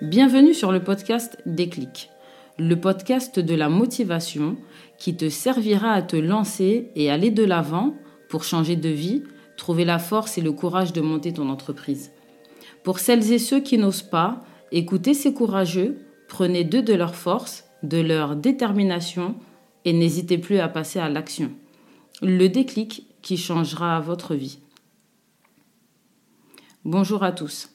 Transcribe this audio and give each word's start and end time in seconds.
Bienvenue 0.00 0.54
sur 0.54 0.72
le 0.72 0.82
podcast 0.82 1.38
Déclic, 1.46 2.10
le 2.58 2.74
podcast 2.80 3.38
de 3.38 3.54
la 3.54 3.68
motivation 3.68 4.56
qui 4.98 5.16
te 5.16 5.28
servira 5.28 5.92
à 5.92 6.02
te 6.02 6.16
lancer 6.16 6.90
et 6.94 7.10
aller 7.10 7.30
de 7.30 7.44
l'avant 7.44 7.94
pour 8.28 8.44
changer 8.44 8.76
de 8.76 8.88
vie, 8.88 9.22
trouver 9.56 9.84
la 9.84 9.98
force 9.98 10.38
et 10.38 10.40
le 10.40 10.52
courage 10.52 10.92
de 10.92 11.00
monter 11.00 11.32
ton 11.32 11.48
entreprise. 11.48 12.10
Pour 12.82 12.98
celles 12.98 13.32
et 13.32 13.38
ceux 13.38 13.60
qui 13.60 13.78
n'osent 13.78 14.02
pas, 14.02 14.44
écoutez 14.72 15.14
ces 15.14 15.32
courageux, 15.32 15.98
prenez 16.28 16.64
d'eux 16.64 16.82
de 16.82 16.94
leur 16.94 17.14
force, 17.14 17.64
de 17.82 18.00
leur 18.00 18.36
détermination 18.36 19.36
et 19.84 19.92
n'hésitez 19.92 20.38
plus 20.38 20.58
à 20.58 20.68
passer 20.68 20.98
à 20.98 21.08
l'action. 21.08 21.52
Le 22.20 22.48
déclic 22.48 23.06
qui 23.22 23.36
changera 23.36 24.00
votre 24.00 24.34
vie. 24.34 24.58
Bonjour 26.84 27.22
à 27.22 27.32
tous. 27.32 27.71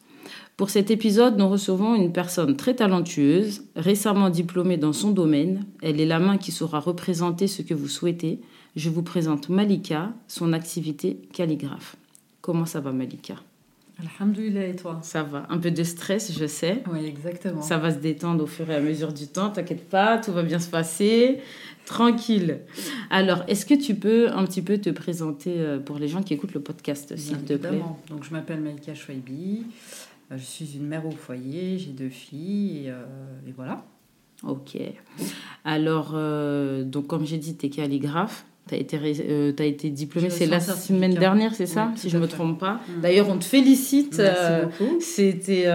Pour 0.58 0.72
cet 0.72 0.90
épisode, 0.90 1.38
nous 1.38 1.48
recevons 1.48 1.94
une 1.94 2.12
personne 2.12 2.58
très 2.58 2.74
talentueuse, 2.74 3.62
récemment 3.76 4.32
diplômée 4.32 4.78
dans 4.78 4.92
son 4.92 5.12
domaine. 5.12 5.66
Elle 5.84 6.02
est 6.02 6.08
la 6.08 6.18
main 6.18 6.40
qui 6.40 6.52
saura 6.52 6.80
représenter 6.80 7.46
ce 7.46 7.62
que 7.62 7.76
vous 7.76 7.88
souhaitez. 7.88 8.42
Je 8.76 8.90
vous 8.90 9.04
présente 9.04 9.50
Malika, 9.50 10.14
son 10.28 10.54
activité 10.54 11.22
calligraphe. 11.32 11.96
Comment 12.42 12.66
ça 12.66 12.80
va 12.80 12.92
Malika? 12.92 13.36
Alhamdulillah 14.00 14.66
et 14.66 14.76
toi? 14.76 14.98
Ça 15.04 15.22
va. 15.22 15.46
Un 15.52 15.60
peu 15.60 15.70
de 15.70 15.84
stress, 15.84 16.36
je 16.36 16.48
sais. 16.48 16.82
Oui, 16.92 17.06
exactement. 17.06 17.62
Ça 17.62 17.78
va 17.78 17.92
se 17.92 18.00
détendre 18.00 18.44
au 18.44 18.48
fur 18.48 18.68
et 18.72 18.76
à 18.76 18.82
mesure 18.82 19.14
du 19.14 19.28
temps. 19.28 19.52
T'inquiète 19.52 19.88
pas, 19.88 20.18
tout 20.18 20.32
va 20.32 20.42
bien 20.42 20.58
se 20.58 20.70
passer. 20.70 21.38
Tranquille. 21.86 22.62
Alors, 23.12 23.44
est-ce 23.48 23.68
que 23.68 23.76
tu 23.76 23.94
peux 23.94 24.32
un 24.32 24.44
petit 24.46 24.64
peu 24.64 24.80
te 24.80 24.90
présenter 24.90 25.54
euh, 25.58 25.78
pour 25.78 26.00
les 26.00 26.08
gens 26.08 26.24
qui 26.24 26.34
écoutent 26.34 26.56
le 26.56 26.62
podcast, 26.62 27.16
s'il 27.16 27.44
te 27.44 27.54
plaît? 27.54 27.82
Donc, 28.10 28.24
je 28.24 28.32
m'appelle 28.32 28.60
Malika 28.60 28.96
Chouaibi. 28.96 29.66
Euh, 30.32 30.38
je 30.38 30.44
suis 30.44 30.76
une 30.76 30.88
mère 30.88 31.06
au 31.06 31.12
foyer, 31.12 31.78
j'ai 31.78 31.92
deux 31.92 32.10
filles 32.10 32.86
et, 32.86 32.90
euh, 32.90 33.06
voilà. 33.56 33.84
Ok. 34.44 34.78
Alors, 35.64 36.12
euh, 36.14 36.84
donc 36.84 37.08
comme 37.08 37.26
j'ai 37.26 37.38
dit, 37.38 37.56
tu 37.56 37.68
es 37.68 37.70
calligraphe. 37.70 38.46
Tu 38.68 38.76
as, 38.76 38.80
été, 38.80 38.98
as 38.98 39.66
été 39.66 39.90
diplômée, 39.90 40.30
c'est 40.30 40.46
la 40.46 40.60
semaine 40.60 41.14
dernière, 41.14 41.56
c'est 41.56 41.66
ça 41.66 41.94
Si 41.96 42.10
je 42.10 42.18
ne 42.18 42.24
me 42.24 42.28
trompe 42.28 42.60
pas. 42.60 42.82
Mm. 42.90 43.02
D'ailleurs, 43.02 43.30
on 43.30 43.38
te 43.38 43.46
félicite. 43.46 44.22
C'était 45.00 45.72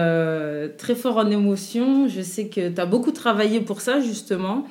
très 0.77 0.93
fort 0.93 1.17
en 1.17 1.31
émotion. 1.31 2.07
Je 2.07 2.21
sais 2.21 2.49
que 2.49 2.69
tu 2.69 2.79
as 2.79 2.85
beaucoup 2.85 3.11
travaillé 3.11 3.61
pour 3.61 3.81
ça, 3.81 3.99
justement. 3.99 4.67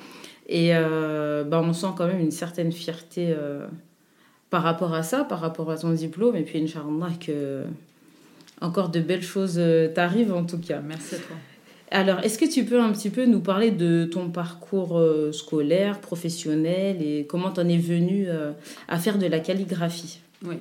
Et 0.48 0.70
bah, 0.70 1.60
on 1.64 1.72
sent 1.72 1.88
quand 1.96 2.06
même 2.06 2.20
une 2.20 2.30
certaine 2.30 2.70
fierté 2.70 3.34
par 4.50 4.62
rapport 4.62 4.94
à 4.94 5.02
ça, 5.02 5.24
par 5.24 5.40
rapport 5.40 5.68
à 5.72 5.76
ton 5.76 5.90
diplôme. 5.90 6.36
Et 6.36 6.42
puis, 6.42 6.62
Inch'Allah, 6.62 7.10
que 7.18 7.64
encore 8.62 8.88
de 8.88 9.00
belles 9.00 9.22
choses 9.22 9.56
euh, 9.58 9.88
t'arrivent 9.88 10.32
en 10.32 10.44
tout 10.44 10.58
cas. 10.58 10.80
Merci 10.80 11.16
à 11.16 11.18
toi. 11.18 11.36
Alors, 11.90 12.20
est-ce 12.20 12.38
que 12.38 12.50
tu 12.50 12.64
peux 12.64 12.80
un 12.80 12.90
petit 12.90 13.10
peu 13.10 13.26
nous 13.26 13.40
parler 13.40 13.70
de 13.70 14.08
ton 14.10 14.30
parcours 14.30 14.98
euh, 14.98 15.30
scolaire, 15.30 16.00
professionnel 16.00 17.02
et 17.02 17.26
comment 17.26 17.50
tu 17.50 17.60
en 17.60 17.68
es 17.68 17.76
venu 17.76 18.24
euh, 18.28 18.52
à 18.88 18.98
faire 18.98 19.18
de 19.18 19.26
la 19.26 19.40
calligraphie? 19.40 20.20
Oui. 20.46 20.56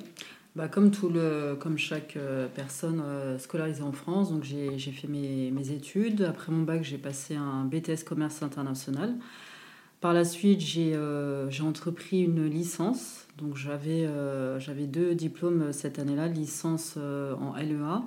Bah, 0.54 0.68
comme, 0.68 0.90
tout 0.90 1.08
le, 1.08 1.56
comme 1.58 1.78
chaque 1.78 2.18
personne 2.54 3.02
scolarisée 3.38 3.82
en 3.82 3.92
France, 3.92 4.30
donc 4.30 4.44
j'ai, 4.44 4.76
fait 4.78 5.08
mes, 5.08 5.50
mes, 5.50 5.70
études. 5.70 6.26
Après 6.28 6.52
mon 6.52 6.64
bac, 6.64 6.84
j'ai 6.84 6.98
passé 6.98 7.36
un 7.36 7.64
BTS 7.64 8.04
commerce 8.04 8.42
international. 8.42 9.14
Par 10.02 10.12
la 10.12 10.26
suite, 10.26 10.60
j'ai, 10.60 10.94
j'ai 11.48 11.62
entrepris 11.62 12.20
une 12.20 12.44
licence 12.44 13.22
donc 13.38 13.56
j'avais 13.56 14.06
euh, 14.06 14.58
deux 14.86 15.14
diplômes 15.14 15.72
cette 15.72 15.98
année-là, 15.98 16.28
licence 16.28 16.94
euh, 16.96 17.34
en 17.36 17.54
LEA 17.56 18.02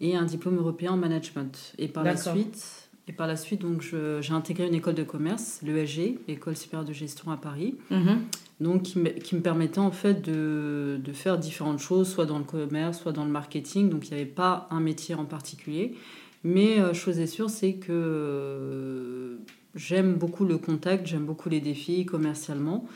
et 0.00 0.16
un 0.16 0.24
diplôme 0.24 0.56
européen 0.56 0.92
en 0.92 0.96
management. 0.96 1.74
Et 1.78 1.88
par 1.88 2.04
la 2.04 2.16
suite, 2.16 2.88
et 3.06 3.12
par 3.12 3.26
la 3.26 3.36
suite 3.36 3.60
donc 3.60 3.82
j'ai 3.82 4.32
intégré 4.32 4.66
une 4.66 4.74
école 4.74 4.94
de 4.94 5.02
commerce, 5.02 5.60
l'ESG, 5.62 6.18
École 6.28 6.56
supérieure 6.56 6.86
de 6.86 6.92
gestion 6.92 7.30
à 7.30 7.36
Paris. 7.36 7.76
Mhm. 7.90 8.22
Donc 8.60 8.82
qui 8.82 8.98
me, 8.98 9.10
qui 9.10 9.34
me, 9.34 9.40
permettait 9.40 9.80
en 9.80 9.90
fait 9.90 10.22
de, 10.22 11.00
de, 11.02 11.12
faire 11.12 11.36
différentes 11.36 11.80
choses, 11.80 12.08
soit 12.08 12.26
dans 12.26 12.38
le 12.38 12.44
commerce, 12.44 13.00
soit 13.00 13.12
dans 13.12 13.24
le 13.24 13.30
marketing. 13.30 13.90
Donc 13.90 14.08
il 14.08 14.14
n'y 14.14 14.20
avait 14.20 14.30
pas 14.30 14.68
un 14.70 14.80
métier 14.80 15.14
en 15.14 15.24
particulier. 15.24 15.96
Mais 16.44 16.78
euh, 16.78 16.94
chose 16.94 17.18
est 17.18 17.26
sûre, 17.26 17.50
c'est 17.50 17.74
que 17.74 19.38
j'aime 19.74 20.14
beaucoup 20.14 20.44
le 20.44 20.58
contact, 20.58 21.06
j'aime 21.06 21.24
beaucoup 21.24 21.48
les 21.48 21.60
défis 21.60 22.06
commercialement. 22.06 22.86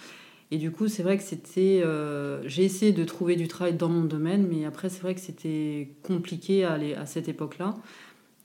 Et 0.50 0.58
du 0.58 0.70
coup, 0.70 0.88
c'est 0.88 1.02
vrai 1.02 1.16
que 1.16 1.24
c'était. 1.24 1.82
Euh, 1.84 2.40
j'ai 2.46 2.64
essayé 2.64 2.92
de 2.92 3.04
trouver 3.04 3.36
du 3.36 3.48
travail 3.48 3.74
dans 3.74 3.88
mon 3.88 4.04
domaine, 4.04 4.46
mais 4.48 4.64
après, 4.64 4.88
c'est 4.88 5.02
vrai 5.02 5.14
que 5.14 5.20
c'était 5.20 5.90
compliqué 6.02 6.64
à, 6.64 7.06
cette 7.06 7.28
époque-là, 7.28 7.74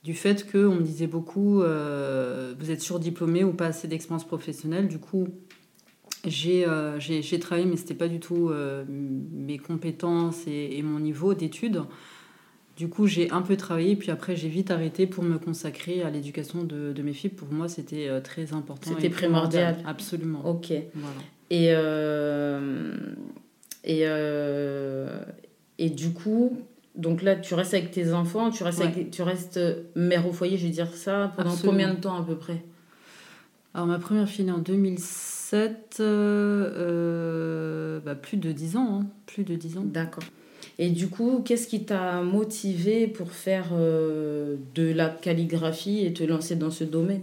du 0.03 0.15
fait 0.15 0.51
qu'on 0.51 0.75
me 0.75 0.81
disait 0.81 1.07
beaucoup 1.07 1.61
euh, 1.61 2.55
vous 2.59 2.71
êtes 2.71 2.81
surdiplômé 2.81 3.43
ou 3.43 3.53
pas 3.53 3.67
assez 3.67 3.87
d'expérience 3.87 4.25
professionnelle. 4.25 4.87
Du 4.87 4.97
coup, 4.97 5.27
j'ai 6.25 6.65
euh, 6.67 6.97
travaillé, 7.39 7.67
mais 7.67 7.77
c'était 7.77 7.93
pas 7.93 8.07
du 8.07 8.19
tout 8.19 8.51
mes 8.89 9.59
compétences 9.59 10.47
et, 10.47 10.77
et 10.77 10.81
mon 10.81 10.99
niveau 10.99 11.35
d'études. 11.35 11.83
Du 12.77 12.89
coup, 12.89 13.05
j'ai 13.05 13.29
un 13.31 13.41
peu 13.41 13.57
travaillé, 13.57 13.95
puis 13.95 14.11
après, 14.11 14.35
j'ai 14.35 14.47
vite 14.47 14.71
arrêté 14.71 15.05
pour 15.05 15.23
me 15.23 15.37
consacrer 15.37 16.01
à 16.01 16.09
l'éducation 16.09 16.63
de, 16.63 16.93
de, 16.93 17.01
mes 17.03 17.13
filles. 17.13 17.29
Pour 17.29 17.51
moi, 17.51 17.67
c'était 17.67 18.09
très 18.21 18.53
important. 18.53 18.89
C'était 18.89 19.09
primordial. 19.09 19.77
Absolument. 19.85 20.41
Ok. 20.45 20.73
Voilà. 20.95 21.21
Et, 21.51 21.73
euh, 21.73 22.95
et, 23.83 24.03
euh, 24.03 25.19
et 25.77 25.89
du 25.89 26.11
coup, 26.11 26.61
donc 26.95 27.23
là, 27.23 27.35
tu 27.35 27.53
restes 27.53 27.73
avec 27.73 27.91
tes 27.91 28.13
enfants, 28.13 28.51
tu 28.51 28.63
restes, 28.63 29.11
tu 29.11 29.21
restes 29.21 29.59
mère 29.95 30.25
au 30.27 30.31
foyer, 30.31 30.57
je 30.57 30.65
vais 30.65 30.71
dire 30.71 30.93
ça, 30.93 31.33
pendant 31.35 31.57
combien 31.57 31.93
de 31.93 31.99
temps 31.99 32.15
à 32.15 32.23
peu 32.23 32.37
près? 32.37 32.63
Alors, 33.73 33.87
ma 33.87 33.99
première 33.99 34.29
fille 34.29 34.47
est 34.47 34.51
en 34.51 34.59
2007, 34.59 35.97
euh, 35.99 37.99
bah, 37.99 38.15
plus 38.15 38.37
de 38.37 38.53
10 38.53 38.77
ans. 38.77 39.01
Hein, 39.01 39.07
plus 39.25 39.43
de 39.43 39.55
10 39.55 39.77
ans. 39.77 39.83
D'accord. 39.83 40.23
Et 40.79 40.89
du 40.89 41.09
coup, 41.09 41.41
qu'est-ce 41.45 41.67
qui 41.67 41.83
t'a 41.83 42.21
motivé 42.21 43.07
pour 43.07 43.31
faire 43.31 43.69
de 43.75 44.91
la 44.91 45.09
calligraphie 45.09 46.05
et 46.05 46.13
te 46.13 46.23
lancer 46.23 46.55
dans 46.55 46.71
ce 46.71 46.83
domaine? 46.83 47.21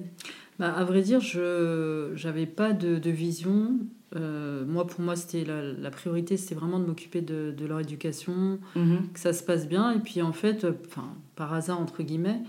Bah, 0.59 0.73
À 0.73 0.85
vrai 0.85 1.03
dire, 1.03 1.21
je 1.21 2.15
n'avais 2.25 2.47
pas 2.47 2.73
de, 2.73 2.99
de, 2.99 3.11
vision. 3.11 3.79
Euh, 4.17 4.65
moi, 4.67 4.87
pour 4.87 5.01
moi, 5.01 5.17
c'était 5.17 5.45
la, 5.45 5.91
priorité, 5.91 6.37
c'était 6.37 6.55
vraiment 6.55 6.81
de 6.81 6.87
m'occuper 6.87 7.21
de, 7.21 7.55
leur 7.67 7.81
éducation, 7.81 8.59
mhm. 8.75 9.09
que 9.13 9.21
ça 9.21 9.33
se 9.33 9.43
passe 9.43 9.69
bien. 9.69 9.93
Et 9.93 9.99
puis, 9.99 10.23
en 10.23 10.33
fait, 10.33 10.65
euh, 10.65 10.73
enfin, 10.87 11.15
par 11.37 11.53
hasard, 11.53 11.81
entre 11.81 12.03
guillemets, 12.03 12.41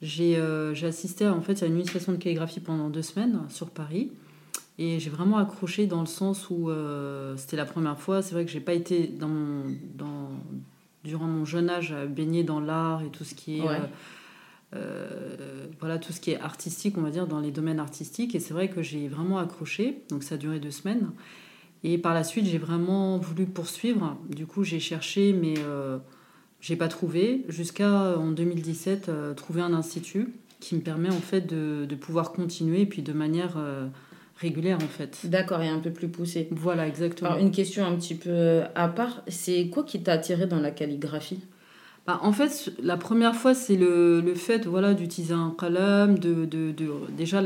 j'ai 0.00 0.36
euh, 0.36 0.74
assisté 0.84 1.26
en 1.26 1.40
fait, 1.40 1.62
à 1.62 1.66
une 1.66 1.74
initiation 1.74 2.12
de 2.12 2.18
calligraphie 2.18 2.60
pendant 2.60 2.88
deux 2.88 3.02
semaines 3.02 3.40
sur 3.48 3.70
Paris. 3.70 4.12
Et 4.78 5.00
j'ai 5.00 5.10
vraiment 5.10 5.38
accroché 5.38 5.86
dans 5.86 6.00
le 6.00 6.06
sens 6.06 6.50
où 6.50 6.70
c'était 7.36 7.56
la 7.56 7.64
première 7.64 7.98
fois. 7.98 8.22
C'est 8.22 8.34
vrai 8.34 8.44
que 8.44 8.50
j'ai 8.50 8.60
pas 8.60 8.74
été 8.74 9.08
dans, 9.08 9.64
dans, 9.94 10.30
durant 11.02 11.26
mon 11.26 11.44
jeune 11.44 11.68
âge 11.68 11.94
baigné 12.08 12.44
dans 12.44 12.60
l'art 12.60 13.02
et 13.02 13.08
tout 13.08 13.24
ce 13.24 13.34
qui 13.34 13.58
est 13.58 13.64
euh, 14.74 15.66
voilà 15.80 15.98
tout 15.98 16.12
ce 16.12 16.20
qui 16.20 16.32
est 16.32 16.40
artistique, 16.40 16.98
on 16.98 17.02
va 17.02 17.10
dire, 17.10 17.26
dans 17.26 17.40
les 17.40 17.50
domaines 17.50 17.80
artistiques. 17.80 18.34
Et 18.34 18.40
c'est 18.40 18.54
vrai 18.54 18.68
que 18.68 18.82
j'ai 18.82 19.08
vraiment 19.08 19.38
accroché, 19.38 20.02
donc 20.10 20.22
ça 20.22 20.34
a 20.34 20.38
duré 20.38 20.58
deux 20.58 20.70
semaines. 20.70 21.10
Et 21.84 21.96
par 21.96 22.12
la 22.12 22.24
suite, 22.24 22.46
j'ai 22.46 22.58
vraiment 22.58 23.18
voulu 23.18 23.46
poursuivre. 23.46 24.18
Du 24.28 24.46
coup, 24.46 24.64
j'ai 24.64 24.80
cherché, 24.80 25.32
mais 25.32 25.54
euh, 25.58 25.98
j'ai 26.60 26.76
pas 26.76 26.88
trouvé. 26.88 27.44
Jusqu'à 27.48 28.18
en 28.18 28.30
2017, 28.30 29.08
euh, 29.08 29.34
trouver 29.34 29.62
un 29.62 29.72
institut 29.72 30.34
qui 30.60 30.74
me 30.74 30.80
permet 30.80 31.08
en 31.08 31.20
fait 31.20 31.42
de, 31.42 31.86
de 31.88 31.94
pouvoir 31.94 32.32
continuer, 32.32 32.82
et 32.82 32.86
puis 32.86 33.02
de 33.02 33.12
manière 33.12 33.54
euh, 33.56 33.86
régulière 34.40 34.78
en 34.82 34.88
fait. 34.88 35.20
D'accord, 35.24 35.62
et 35.62 35.68
un 35.68 35.80
peu 35.80 35.90
plus 35.90 36.08
poussée. 36.08 36.48
Voilà, 36.50 36.86
exactement. 36.86 37.30
Alors, 37.30 37.42
une 37.42 37.50
question 37.50 37.84
un 37.84 37.94
petit 37.96 38.14
peu 38.14 38.62
à 38.74 38.88
part, 38.88 39.22
c'est 39.28 39.68
quoi 39.68 39.82
qui 39.84 40.02
t'a 40.02 40.12
attiré 40.12 40.46
dans 40.46 40.60
la 40.60 40.70
calligraphie? 40.70 41.40
Bah, 42.06 42.20
en 42.22 42.32
fait, 42.32 42.72
la 42.82 42.96
première 42.96 43.36
fois, 43.36 43.52
c'est 43.52 43.76
le, 43.76 44.22
le, 44.22 44.34
fait 44.34 44.66
voilà, 44.66 44.94
d'utiliser 44.94 45.34
un 45.34 45.54
qalam, 45.58 46.18
de, 46.18 46.46
de, 46.46 46.72
de 46.72 46.90
déjà 47.14 47.42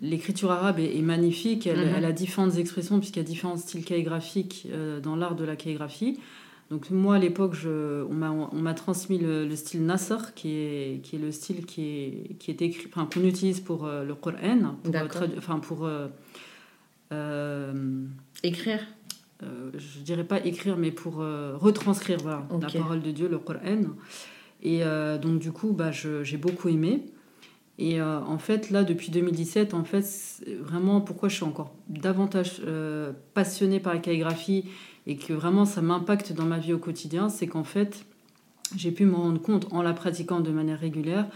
l'écriture 0.00 0.50
arabe 0.50 0.78
est, 0.78 1.00
magnifique, 1.00 1.66
elle, 1.66 1.78
mhm. 1.78 1.94
elle, 1.96 2.04
a 2.04 2.12
différentes 2.12 2.56
expressions 2.56 2.98
puisqu'il 2.98 3.20
y 3.20 3.24
a 3.24 3.26
différents 3.26 3.56
styles 3.56 3.84
calligraphiques 3.84 4.68
euh, 4.70 5.00
dans 5.00 5.16
l'art 5.16 5.34
de 5.34 5.44
la 5.44 5.56
calligraphie. 5.56 6.20
Donc 6.70 6.90
moi 6.90 7.14
à 7.16 7.18
l'époque, 7.18 7.56
on 7.66 8.14
m'a 8.14 8.74
transmis 8.74 9.18
le, 9.18 9.54
style 9.56 9.84
Nasr, 9.84 10.34
qui 10.34 10.50
est, 10.50 11.02
qui 11.02 11.16
est 11.16 11.18
le 11.18 11.32
style 11.32 11.64
qui 11.64 11.82
est, 11.82 12.36
qui 12.38 12.50
est 12.50 12.60
écrit, 12.60 12.88
enfin, 12.88 13.08
qu'on 13.12 13.24
utilise 13.24 13.60
pour 13.60 13.86
euh, 13.86 14.04
le 14.04 14.14
Coran, 14.14 14.76
pour, 14.82 14.94
enfin, 15.38 15.58
pour 15.60 15.88
euh, 17.12 18.06
écrire 18.42 18.80
euh, 19.42 19.70
je 19.76 20.00
dirais 20.00 20.24
pas 20.24 20.44
écrire, 20.44 20.76
mais 20.76 20.90
pour 20.90 21.20
euh, 21.20 21.56
retranscrire 21.56 22.18
voilà, 22.20 22.46
la 22.60 22.68
parole 22.68 23.02
de 23.02 23.10
Dieu, 23.10 23.28
le 23.28 23.38
Coran. 23.38 23.82
Et 24.62 24.82
euh, 24.82 25.18
donc, 25.18 25.38
du 25.38 25.52
coup, 25.52 25.72
bah, 25.72 25.90
j'ai 25.92 26.36
beaucoup 26.36 26.68
aimé. 26.68 27.04
Et 27.80 28.02
en 28.02 28.38
fait, 28.38 28.70
là, 28.70 28.82
depuis 28.82 29.12
2017, 29.12 29.72
en 29.72 29.84
fait, 29.84 30.04
vraiment, 30.60 31.00
pourquoi 31.00 31.28
je 31.28 31.36
suis 31.36 31.44
encore 31.44 31.76
davantage 31.88 32.60
passionnée 33.34 33.78
par 33.78 33.94
la 33.94 34.00
calligraphie 34.00 34.64
et 35.08 35.16
que 35.16 35.32
vraiment 35.32 35.64
ça 35.64 35.82
m'impacte 35.82 36.32
dans 36.32 36.44
ma 36.44 36.58
vie 36.58 36.72
au 36.72 36.78
quotidien, 36.78 37.28
c'est 37.28 37.48
qu'en 37.48 37.64
fait, 37.64 38.04
j'ai 38.76 38.92
pu 38.92 39.06
me 39.06 39.16
rendre 39.16 39.40
compte 39.40 39.66
en 39.72 39.82
la 39.82 39.94
pratiquant 39.94 40.40
de 40.40 40.52
manière 40.52 40.78
régulière 40.78 41.26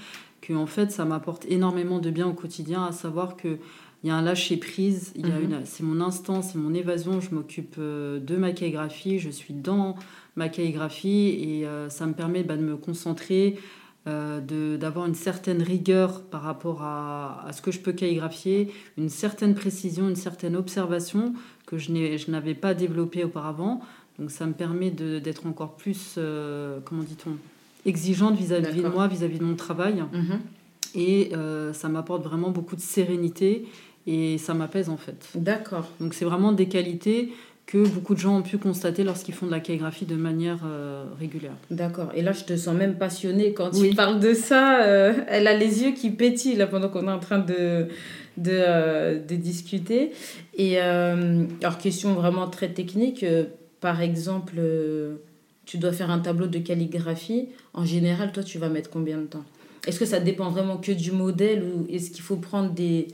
que 0.43 0.53
en 0.53 0.67
fait 0.67 0.93
ça 0.93 1.05
m'apporte 1.05 1.47
énormément 1.49 1.99
de 1.99 2.11
bien 2.11 2.27
au 2.27 2.35
quotidien, 2.35 2.85
à 2.85 2.93
savoir 2.93 3.37
que 3.37 3.59
il 4.05 4.09
y 4.09 4.11
a 4.11 4.17
un 4.17 4.23
lâcher 4.23 4.57
prise, 4.57 5.13
il 5.15 5.29
y 5.29 5.31
a 5.31 5.37
mhm. 5.37 5.45
une, 5.45 5.61
c'est 5.65 5.85
mon 5.85 6.01
instant, 6.01 6.43
c'est 6.43 6.59
mon 6.59 6.75
évasion, 6.75 7.21
je 7.21 7.33
m'occupe 7.33 7.77
euh, 7.79 8.19
de 8.19 8.37
ma 8.37 8.51
calligraphie, 8.51 9.21
je 9.21 9.31
suis 9.31 9.55
dans 9.55 9.95
ma 10.35 10.49
calligraphie 10.49 11.39
et 11.41 11.67
euh, 11.67 11.89
ça 11.89 12.07
me 12.07 12.13
permet 12.13 12.43
bah, 12.43 12.57
de 12.57 12.63
me 12.63 12.77
concentrer, 12.77 13.61
euh, 14.09 14.77
d'avoir 14.77 15.07
une 15.07 15.15
certaine 15.15 15.63
rigueur 15.63 16.23
par 16.23 16.43
rapport 16.43 16.83
à, 16.83 17.45
à, 17.47 17.53
ce 17.53 17.63
que 17.63 17.71
je 17.71 17.79
peux 17.79 17.93
calligraphier, 17.93 18.73
une 18.99 19.09
certaine 19.09 19.55
précision, 19.55 20.09
une 20.09 20.17
certaine 20.17 20.57
observation 20.57 21.35
que 21.67 21.79
je, 21.79 22.31
n'avais 22.31 22.55
pas 22.55 22.75
développée 22.75 23.23
auparavant. 23.25 23.81
Donc 24.19 24.31
ça 24.31 24.47
me 24.47 24.53
permet 24.53 24.91
d'être 24.91 25.47
encore 25.47 25.77
plus, 25.77 26.19
comment 26.85 27.03
dit-on, 27.03 27.37
exigeante 27.87 28.37
vis-à-vis 28.37 28.83
de 28.83 28.89
moi, 28.89 29.07
vis-à-vis 29.09 29.39
de 29.39 29.45
mon 29.45 29.55
travail. 29.55 30.03
Mhm. 30.13 30.41
Et 30.95 31.33
ça 31.73 31.89
m'apporte 31.89 32.25
vraiment 32.25 32.51
beaucoup 32.51 32.77
de 32.77 32.81
sérénité 32.81 33.67
et 34.07 34.39
ça 34.39 34.55
m'apaise 34.55 34.89
en 34.89 34.97
fait. 34.97 35.29
D'accord. 35.35 35.89
Donc 36.01 36.15
c'est 36.15 36.25
vraiment 36.25 36.53
des 36.53 36.67
qualités 36.69 37.33
que 37.67 37.87
beaucoup 37.87 38.15
de 38.15 38.19
gens 38.19 38.39
ont 38.39 38.43
pu 38.43 38.59
constater 38.59 39.05
lorsqu'ils 39.05 39.35
font 39.35 39.47
de 39.47 39.51
la 39.51 39.61
calligraphie 39.61 40.05
de 40.05 40.17
manière 40.17 40.61
euh, 40.67 41.05
régulière. 41.19 41.55
D'accord. 41.71 42.11
Et 42.15 42.23
là, 42.23 42.33
je 42.33 42.45
te 42.45 42.57
sens 42.57 42.75
même 42.75 42.97
passionnée 42.97 43.53
quand 43.55 43.71
tu 43.71 43.95
parles 43.95 44.21
de 44.21 44.35
ça. 44.35 44.83
Euh, 44.83 45.13
elle 45.29 45.47
a 45.47 45.57
les 45.57 45.83
yeux 45.83 45.93
qui 45.93 46.11
pétillent 46.11 46.57
là 46.57 46.67
pendant 46.67 46.89
qu'on 46.89 47.09
est 47.09 47.13
en 47.13 47.19
train 47.19 47.39
de, 47.39 47.89
de, 48.37 48.51
euh, 48.51 49.19
de 49.19 49.37
discuter. 49.37 50.13
Et 50.55 50.79
alors, 50.79 51.79
question 51.79 52.15
vraiment 52.15 52.49
très 52.49 52.69
technique. 52.69 53.25
par 53.81 54.03
exemple, 54.03 54.61
tu 55.65 55.79
dois 55.79 55.93
faire 55.93 56.11
un 56.11 56.19
tableau 56.19 56.49
de 56.49 56.59
calligraphie. 56.59 57.49
En 57.73 57.85
général, 57.85 58.33
toi, 58.33 58.43
tu 58.43 58.59
vas 58.59 58.69
mettre 58.69 58.91
combien 58.91 59.19
de 59.19 59.27
temps? 59.27 59.45
Est-ce 59.87 59.99
que 59.99 60.05
ça 60.05 60.21
dépend 60.21 60.51
vraiment 60.51 60.77
que 60.77 60.93
du 60.93 61.11
modèle 61.11 61.65
ou 61.65 61.87
est-ce 61.91 62.11
qu'il 62.11 62.23
faut 62.23 62.37
prendre 62.37 62.71
des, 62.71 63.09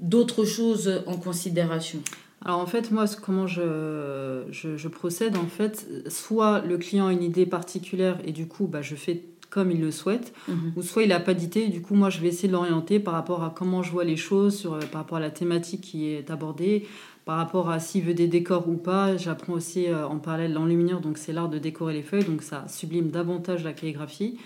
d'autres 0.00 0.44
choses 0.44 1.02
en 1.06 1.16
considération? 1.16 2.00
Alors 2.44 2.58
en 2.58 2.66
fait, 2.66 2.90
moi, 2.90 3.04
comment 3.20 3.46
je, 3.46 4.42
je, 4.50 4.88
procède, 4.88 5.36
en 5.36 5.46
fait, 5.46 5.86
soit 6.08 6.60
le 6.60 6.76
client 6.76 7.06
a 7.06 7.12
une 7.12 7.22
idée 7.22 7.46
particulière 7.46 8.18
et 8.24 8.32
du 8.32 8.46
coup, 8.46 8.66
bah, 8.66 8.82
je 8.82 8.96
fais 8.96 9.22
comme 9.48 9.70
il 9.70 9.80
le 9.80 9.90
souhaite, 9.90 10.32
mhm. 10.48 10.72
ou 10.76 10.82
soit 10.82 11.02
il 11.02 11.10
n'a 11.10 11.20
pas 11.20 11.34
d'idée, 11.34 11.60
et 11.60 11.68
du 11.68 11.82
coup, 11.82 11.94
moi, 11.94 12.08
je 12.08 12.20
vais 12.20 12.28
essayer 12.28 12.48
de 12.48 12.54
l'orienter 12.54 12.98
par 12.98 13.12
rapport 13.12 13.44
à 13.44 13.52
comment 13.54 13.82
je 13.82 13.92
vois 13.92 14.04
les 14.04 14.16
choses, 14.16 14.56
sur, 14.56 14.78
par 14.78 15.02
rapport 15.02 15.18
à 15.18 15.20
la 15.20 15.30
thématique 15.30 15.82
qui 15.82 16.08
est 16.08 16.30
abordée, 16.30 16.86
par 17.26 17.36
rapport 17.36 17.70
à 17.70 17.78
s'il 17.78 18.02
veut 18.02 18.14
des 18.14 18.28
décors 18.28 18.66
ou 18.68 18.76
pas. 18.76 19.16
J'apprends 19.16 19.52
aussi 19.52 19.88
euh, 19.88 20.06
en 20.06 20.18
parallèle 20.18 20.54
l'enluminure, 20.54 21.00
donc 21.00 21.18
c'est 21.18 21.32
l'art 21.32 21.50
de 21.50 21.58
décorer 21.58 21.92
les 21.92 22.02
feuilles, 22.02 22.24
donc 22.24 22.42
ça 22.42 22.64
sublime 22.66 23.10
davantage 23.10 23.62
la 23.62 23.72
calligraphie. 23.72 24.38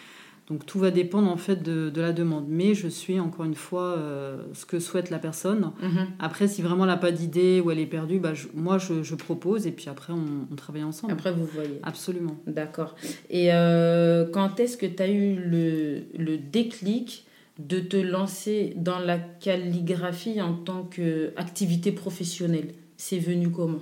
Donc 0.48 0.64
tout 0.64 0.78
va 0.78 0.92
dépendre 0.92 1.28
en 1.30 1.36
fait 1.36 1.62
de, 1.62 2.00
la 2.00 2.12
demande. 2.12 2.46
Mais 2.48 2.74
je 2.74 2.86
suis 2.86 3.18
encore 3.18 3.44
une 3.44 3.54
fois 3.54 3.96
euh, 3.96 4.42
ce 4.52 4.64
que 4.64 4.78
souhaite 4.78 5.10
la 5.10 5.18
personne. 5.18 5.72
Mhm. 5.82 6.06
Après, 6.20 6.46
si 6.46 6.62
vraiment 6.62 6.84
elle 6.84 6.90
n'a 6.90 6.96
pas 6.96 7.10
d'idée 7.10 7.60
ou 7.60 7.70
elle 7.70 7.80
est 7.80 7.86
perdue, 7.86 8.20
bah, 8.20 8.32
moi 8.54 8.78
je, 8.78 9.14
propose 9.16 9.66
et 9.66 9.72
puis 9.72 9.88
après 9.88 10.12
on, 10.12 10.54
travaille 10.54 10.84
ensemble. 10.84 11.12
Après 11.12 11.32
vous 11.32 11.46
voyez. 11.46 11.80
Absolument. 11.82 12.36
D'accord. 12.46 12.94
Et 13.28 13.52
euh, 13.52 14.26
quand 14.30 14.60
est-ce 14.60 14.76
que 14.76 14.86
tu 14.86 15.02
as 15.02 15.10
eu 15.10 15.34
le, 15.36 16.02
le 16.16 16.38
déclic 16.38 17.26
de 17.58 17.80
te 17.80 17.96
lancer 17.96 18.74
dans 18.76 18.98
la 18.98 19.18
calligraphie 19.18 20.40
en 20.40 20.54
tant 20.54 20.84
qu'activité 20.84 21.92
professionnelle? 21.92 22.74
C'est 22.96 23.18
venu 23.18 23.50
comment? 23.50 23.80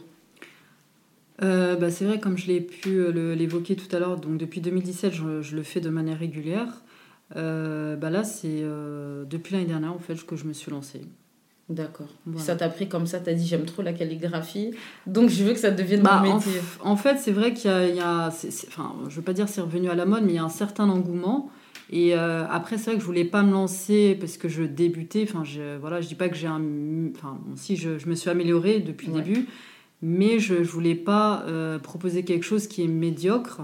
Euh, 1.43 1.77
bah, 1.77 1.91
c'est 1.91 2.05
vrai, 2.05 2.21
comme 2.21 2.39
je 2.39 2.47
l'ai 2.47 2.61
pu 2.61 2.99
euh, 2.99 3.35
l'évoquer 3.35 3.75
tout 3.77 3.95
à 3.95 3.99
l'heure, 3.99 4.19
donc 4.19 4.39
depuis 4.39 4.61
2017, 4.61 5.13
je, 5.13 5.57
le 5.57 5.63
fais 5.63 5.81
de 5.81 5.91
manière 5.91 6.19
régulière. 6.19 6.83
Euh, 7.37 7.97
bah 7.97 8.11
là, 8.11 8.23
c'est 8.23 8.63
depuis 9.27 9.55
l'année 9.55 9.67
dernière 9.67 9.93
en 9.93 9.99
fait 9.99 10.25
que 10.25 10.37
je 10.37 10.45
me 10.45 10.53
suis 10.53 10.71
lancée. 10.71 11.03
D'accord. 11.71 12.09
Ça 12.37 12.57
t'a 12.57 12.69
pris 12.69 12.89
comme 12.91 13.07
ça, 13.07 13.21
t'as 13.21 13.33
dit 13.33 13.47
j'aime 13.47 13.65
trop 13.65 13.81
la 13.81 13.95
calligraphie, 13.95 14.73
donc 15.07 15.31
je 15.31 15.43
veux 15.45 15.55
que 15.55 15.59
ça 15.59 15.71
devienne 15.71 16.03
bah, 16.03 16.21
mon 16.23 16.35
métier. 16.35 16.61
En, 16.81 16.97
fait, 16.97 17.17
c'est 17.17 17.33
vrai 17.33 17.55
qu'il 17.55 17.71
y 17.71 18.01
a, 18.01 18.29
enfin, 18.69 18.95
je 19.09 19.17
veux 19.17 19.23
pas 19.23 19.33
dire 19.33 19.49
c'est 19.49 19.63
revenu 19.63 19.89
à 19.89 19.95
la 19.95 20.05
mode, 20.05 20.25
mais 20.25 20.33
il 20.33 20.37
y 20.37 20.39
a 20.39 20.45
un 20.45 20.51
certain 20.51 20.89
engouement. 20.91 21.51
Et 21.91 22.15
après, 22.15 22.77
c'est 22.77 22.91
vrai 22.91 22.95
que 22.95 23.01
je 23.01 23.07
voulais 23.07 23.25
pas 23.25 23.43
me 23.43 23.53
lancer 23.53 24.17
parce 24.21 24.37
que 24.37 24.49
je 24.49 24.63
débutais. 24.63 25.27
Enfin, 25.29 25.43
je, 25.43 25.79
voilà, 25.79 26.03
je 26.03 26.09
dis 26.09 26.15
pas 26.15 26.29
que 26.29 26.37
j'ai 26.37 26.47
un, 26.47 26.63
enfin, 27.17 27.39
si 27.57 27.77
je, 27.77 27.99
je, 27.99 28.09
me 28.09 28.15
suis 28.15 28.31
améliorée 28.31 28.81
depuis 28.81 29.09
le 29.09 29.15
début 29.15 29.47
mais 30.03 30.39
je 30.39 30.55
ne 30.55 30.65
voulais 30.65 30.95
pas 30.95 31.45
euh, 31.47 31.79
proposer 31.79 32.25
quelque 32.25 32.45
chose 32.45 32.67
qui 32.67 32.83
est 32.83 32.89
médiocre. 32.89 33.63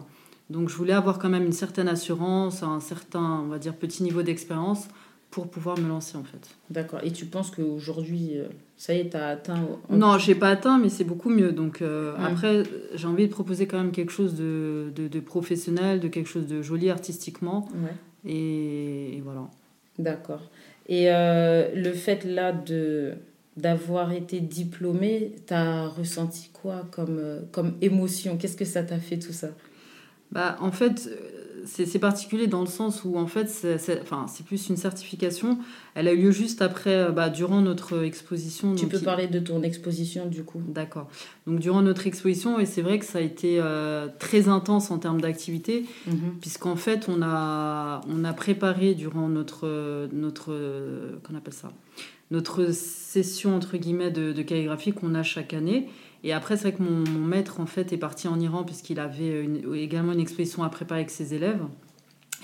Donc 0.49 0.69
je 0.69 0.75
voulais 0.75 0.93
avoir 0.93 1.19
quand 1.19 1.29
même 1.29 1.45
une 1.45 1.53
certaine 1.53 1.89
assurance, 1.89 2.63
un 2.63 2.81
certain, 2.81 3.43
on 3.45 3.49
va 3.49 3.59
dire, 3.59 3.75
petit 3.75 4.03
niveau 4.03 4.23
d'expérience 4.23 4.89
pour 5.31 5.49
pouvoir 5.49 5.79
me 5.79 5.89
lancer 5.89 6.17
en 6.17 6.25
fait. 6.25 6.49
D'accord. 6.71 7.01
Et 7.05 7.13
tu 7.13 7.27
penses 7.27 7.51
qu'aujourd'hui, 7.53 8.33
euh, 8.39 8.47
ça 8.77 8.95
y 8.95 9.01
est, 9.01 9.11
tu 9.11 9.17
as 9.17 9.29
atteint 9.29 9.61
Non, 9.91 10.19
j'ai 10.19 10.35
pas 10.35 10.49
atteint, 10.49 10.79
mais 10.79 10.89
c'est 10.89 11.05
beaucoup 11.05 11.31
mieux. 11.31 11.53
Donc 11.53 11.83
euh, 11.83 12.17
après, 12.19 12.65
j'ai 12.95 13.07
envie 13.07 13.29
de 13.29 13.33
proposer 13.33 13.67
quand 13.67 13.79
même 13.79 13.93
quelque 13.93 14.11
chose 14.11 14.35
de, 14.35 14.91
de, 14.97 15.21
professionnel, 15.21 16.01
de 16.01 16.09
quelque 16.09 16.29
chose 16.29 16.47
de 16.47 16.63
joli 16.63 16.91
artistiquement. 16.91 17.69
Ouais. 17.75 18.31
Et, 18.33 19.17
et, 19.17 19.21
voilà. 19.21 19.49
D'accord. 19.99 20.51
Et 20.89 21.05
le 21.05 21.93
fait 21.93 22.25
là 22.25 22.53
de 22.53 23.15
d'avoir 23.57 24.13
été 24.13 24.41
diplômée, 24.41 25.33
tu 25.47 25.55
as 25.55 25.89
ressenti 25.89 26.51
quoi 26.53 26.87
comme, 26.91 27.19
euh, 27.19 27.41
comme 27.53 27.75
émotion? 27.81 28.37
Qu'est-ce 28.37 28.57
que 28.57 28.65
ça 28.65 28.83
t'a 28.83 28.99
fait 28.99 29.19
tout 29.19 29.33
ça? 29.33 29.49
Bah, 30.31 30.57
En 30.61 30.71
fait, 30.71 31.09
euh, 31.11 31.65
c'est 31.67 31.99
particulier 31.99 32.47
dans 32.47 32.61
le 32.61 32.69
sens 32.69 33.03
où 33.05 33.19
en 33.19 33.27
fait, 33.27 33.49
c'est 33.51 34.01
enfin, 34.01 34.27
plus 34.47 34.69
une 34.69 34.77
certification. 34.77 35.59
Elle 35.95 36.07
a 36.07 36.13
eu 36.13 36.23
lieu 36.23 36.31
juste 36.31 36.63
après, 36.63 36.95
euh, 36.95 37.11
bah, 37.11 37.29
durant 37.29 37.61
notre 37.61 38.05
exposition. 38.05 38.77
Tu 38.77 38.87
peux 38.87 39.01
parler 39.01 39.27
de 39.27 39.41
ton 39.41 39.63
exposition 39.63 40.27
du 40.27 40.45
coup 40.45 40.63
D'accord. 40.69 41.09
Donc 41.49 41.59
durant 41.59 41.83
notre 41.83 42.07
exposition, 42.07 42.61
et 42.61 42.67
c'est 42.67 42.83
vrai 42.83 43.01
que 43.01 43.05
ça 43.05 43.19
a 43.19 43.23
été 43.23 43.61
très 44.21 44.49
intense 44.49 44.93
en 44.93 44.99
termes 44.99 45.21
d'activité, 45.21 45.85
mhm. 46.07 46.37
puisqu'en 46.41 46.77
fait, 46.77 47.09
on 47.09 47.21
a, 47.21 48.01
on 48.09 48.25
a 48.25 48.33
préparé 48.33 48.95
durant 48.95 49.29
notre, 49.29 50.09
notre 50.13 50.53
qu'on 51.25 51.35
appelle 51.35 51.53
ça? 51.53 51.73
Notre 52.31 52.73
session 52.73 53.57
entre 53.57 53.77
guillemets 53.77 54.11
de, 54.11 54.43
calligraphie 54.43 54.93
qu'on 54.93 55.15
a 55.15 55.23
chaque 55.23 55.55
année. 55.55 55.89
Et 56.23 56.33
après, 56.33 56.57
c'est 56.57 56.71
vrai 56.71 56.73
que 56.75 56.83
mon, 56.83 57.21
maître 57.21 57.61
en 57.61 57.67
fait 57.67 57.93
est 57.93 57.99
parti 57.99 58.29
en 58.29 58.39
Iran 58.39 58.65
puisqu'il 58.65 59.01
avait 59.01 59.49
également 59.75 60.13
une 60.13 60.21
exposition 60.21 60.63
à 60.63 60.69
préparer 60.69 61.01
avec 61.01 61.11
ses 61.11 61.35
élèves. 61.35 61.63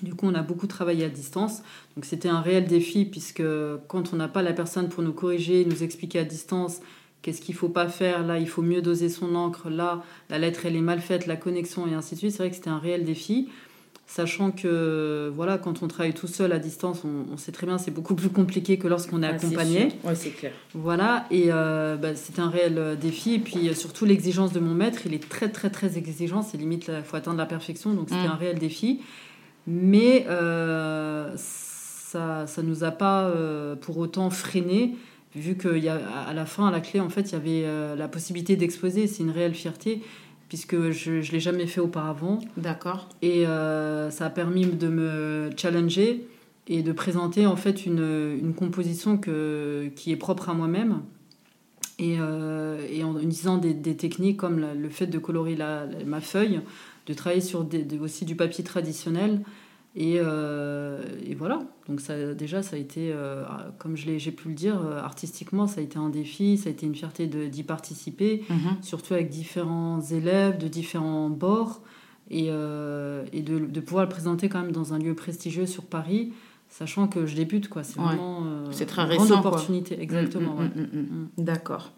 Du 0.02 0.14
coup, 0.14 0.26
on 0.26 0.34
a 0.34 0.42
beaucoup 0.42 0.66
travaillé 0.66 1.04
à 1.04 1.08
distance. 1.08 1.62
Donc, 1.94 2.04
c'était 2.04 2.28
un 2.28 2.40
réel 2.40 2.66
défi 2.66 3.04
puisque 3.04 3.42
quand 3.88 4.12
on 4.12 4.16
n'a 4.16 4.28
pas 4.28 4.42
la 4.42 4.52
personne 4.52 4.88
pour 4.88 5.02
nous 5.02 5.12
corriger, 5.12 5.64
nous 5.64 5.82
expliquer 5.82 6.18
à 6.18 6.24
distance 6.24 6.80
qu'est-ce 7.22 7.40
qu'il 7.40 7.54
faut 7.54 7.68
pas 7.68 7.88
faire, 7.88 8.24
là, 8.26 8.38
il 8.38 8.48
faut 8.48 8.62
mieux 8.62 8.82
doser 8.82 9.08
son 9.08 9.34
encre, 9.34 9.68
là, 9.68 10.04
la 10.30 10.38
lettre, 10.38 10.60
elle 10.64 10.76
est 10.76 10.80
mal 10.80 11.00
faite, 11.00 11.26
la 11.26 11.36
connexion 11.36 11.86
et 11.86 11.94
ainsi 11.94 12.14
de 12.14 12.20
suite. 12.20 12.32
C'est 12.32 12.38
vrai 12.38 12.50
que 12.50 12.56
c'était 12.56 12.70
un 12.70 12.78
réel 12.78 13.04
défi 13.04 13.48
sachant 14.06 14.52
que 14.52 15.30
voilà, 15.34 15.58
quand 15.58 15.82
on 15.82 15.88
travaille 15.88 16.14
tout 16.14 16.28
seul 16.28 16.52
à 16.52 16.58
distance, 16.58 17.02
on, 17.04 17.36
sait 17.36 17.52
très 17.52 17.66
bien 17.66 17.76
c'est 17.76 17.90
beaucoup 17.90 18.14
plus 18.14 18.28
compliqué 18.28 18.78
que 18.78 18.86
lorsqu'on 18.86 19.22
est 19.22 19.26
accompagné. 19.26 19.88
Oui, 20.04 20.12
c'est 20.14 20.30
clair. 20.30 20.52
Voilà, 20.74 21.26
et 21.30 21.46
euh, 21.48 21.96
bah, 21.96 22.14
c'est 22.14 22.38
un 22.38 22.48
réel 22.48 22.78
euh, 22.78 22.94
défi. 22.94 23.34
Et 23.34 23.38
puis 23.40 23.74
surtout 23.74 24.04
l'exigence 24.04 24.52
de 24.52 24.60
mon 24.60 24.74
maître, 24.74 25.00
il 25.06 25.14
est 25.14 25.28
très 25.28 25.48
très 25.48 25.70
très 25.70 25.98
exigeant, 25.98 26.42
c'est 26.42 26.56
limite, 26.56 26.88
il 26.88 27.02
faut 27.04 27.16
atteindre 27.16 27.38
la 27.38 27.46
perfection, 27.46 27.94
donc 27.94 28.08
c'était 28.08 28.28
mm. 28.28 28.32
un 28.32 28.36
réel 28.36 28.58
défi. 28.58 29.00
Mais 29.66 30.24
euh, 30.28 31.34
ça 31.36 32.46
ne 32.58 32.62
nous 32.62 32.84
a 32.84 32.92
pas 32.92 33.30
pour 33.80 33.98
autant 33.98 34.30
freiné, 34.30 34.94
vu 35.34 35.56
qu'à 35.56 36.32
la 36.32 36.46
fin, 36.46 36.68
à 36.68 36.70
la 36.70 36.80
clé, 36.80 37.00
en 37.00 37.10
fait, 37.10 37.32
il 37.32 37.32
y 37.32 37.34
avait 37.34 37.96
la 37.96 38.08
possibilité 38.08 38.56
d'exposer, 38.56 39.08
c'est 39.08 39.24
une 39.24 39.30
réelle 39.30 39.54
fierté 39.54 40.00
puisque 40.48 40.90
je 40.90 41.12
ne 41.12 41.32
l'ai 41.32 41.40
jamais 41.40 41.66
fait 41.66 41.80
auparavant. 41.80 42.38
D'accord. 42.56 43.08
Et 43.22 43.46
euh, 43.46 44.10
ça 44.10 44.26
a 44.26 44.30
permis 44.30 44.66
de 44.66 44.88
me 44.88 45.50
challenger 45.56 46.26
et 46.68 46.82
de 46.82 46.92
présenter 46.92 47.46
en 47.46 47.56
fait 47.56 47.86
une, 47.86 48.38
une 48.40 48.54
composition 48.54 49.18
que, 49.18 49.90
qui 49.96 50.12
est 50.12 50.16
propre 50.16 50.48
à 50.48 50.54
moi-même. 50.54 51.02
Et, 51.98 52.16
euh, 52.20 52.86
et, 52.90 53.04
en 53.04 53.16
utilisant 53.16 53.56
des, 53.56 53.72
des, 53.72 53.96
techniques 53.96 54.36
comme 54.36 54.60
le 54.60 54.88
fait 54.90 55.06
de 55.06 55.18
colorer 55.18 55.56
la, 55.56 55.86
ma 56.04 56.20
feuille, 56.20 56.60
de 57.06 57.14
travailler 57.14 57.40
sur 57.40 57.64
des, 57.64 57.86
aussi 57.98 58.26
du 58.26 58.36
papier 58.36 58.62
traditionnel 58.64 59.40
et, 59.98 60.16
euh, 60.18 61.00
et, 61.26 61.34
voilà, 61.34 61.62
donc 61.88 62.02
ça, 62.02 62.34
déjà, 62.34 62.62
ça 62.62 62.76
a 62.76 62.78
été, 62.78 63.12
euh, 63.14 63.44
comme 63.78 63.96
j'ai 63.96 64.30
pu 64.30 64.48
le 64.48 64.54
dire, 64.54 64.78
euh, 64.84 65.00
artistiquement, 65.00 65.66
ça 65.66 65.80
a 65.80 65.82
été 65.82 65.98
un 65.98 66.10
défi, 66.10 66.58
ça 66.58 66.68
a 66.68 66.72
été 66.72 66.84
une 66.84 66.94
fierté 66.94 67.26
d'y 67.26 67.62
participer, 67.62 68.44
mhm. 68.50 68.82
surtout 68.82 69.14
avec 69.14 69.30
différents 69.30 70.02
élèves 70.02 70.58
de 70.58 70.68
différents 70.68 71.30
bords, 71.30 71.80
et, 72.30 72.48
et 72.48 73.42
de, 73.42 73.58
de, 73.58 73.80
pouvoir 73.80 74.04
le 74.04 74.10
présenter 74.10 74.48
quand 74.48 74.60
même 74.60 74.72
dans 74.72 74.92
un 74.92 74.98
lieu 74.98 75.14
prestigieux 75.14 75.64
sur 75.64 75.84
Paris, 75.84 76.32
sachant 76.68 77.06
que 77.06 77.24
je 77.24 77.34
débute, 77.34 77.68
quoi. 77.68 77.84
C'est 77.84 77.98
vraiment 77.98 78.42
c'est 78.72 78.84
très 78.84 79.02
une 79.02 79.10
récent, 79.10 79.26
grande 79.26 79.46
opportunité, 79.46 79.98
exactement. 80.02 80.56
Mm, 80.56 80.72
mm, 80.74 80.98
mm, 80.98 81.28
D'accord. 81.38 81.92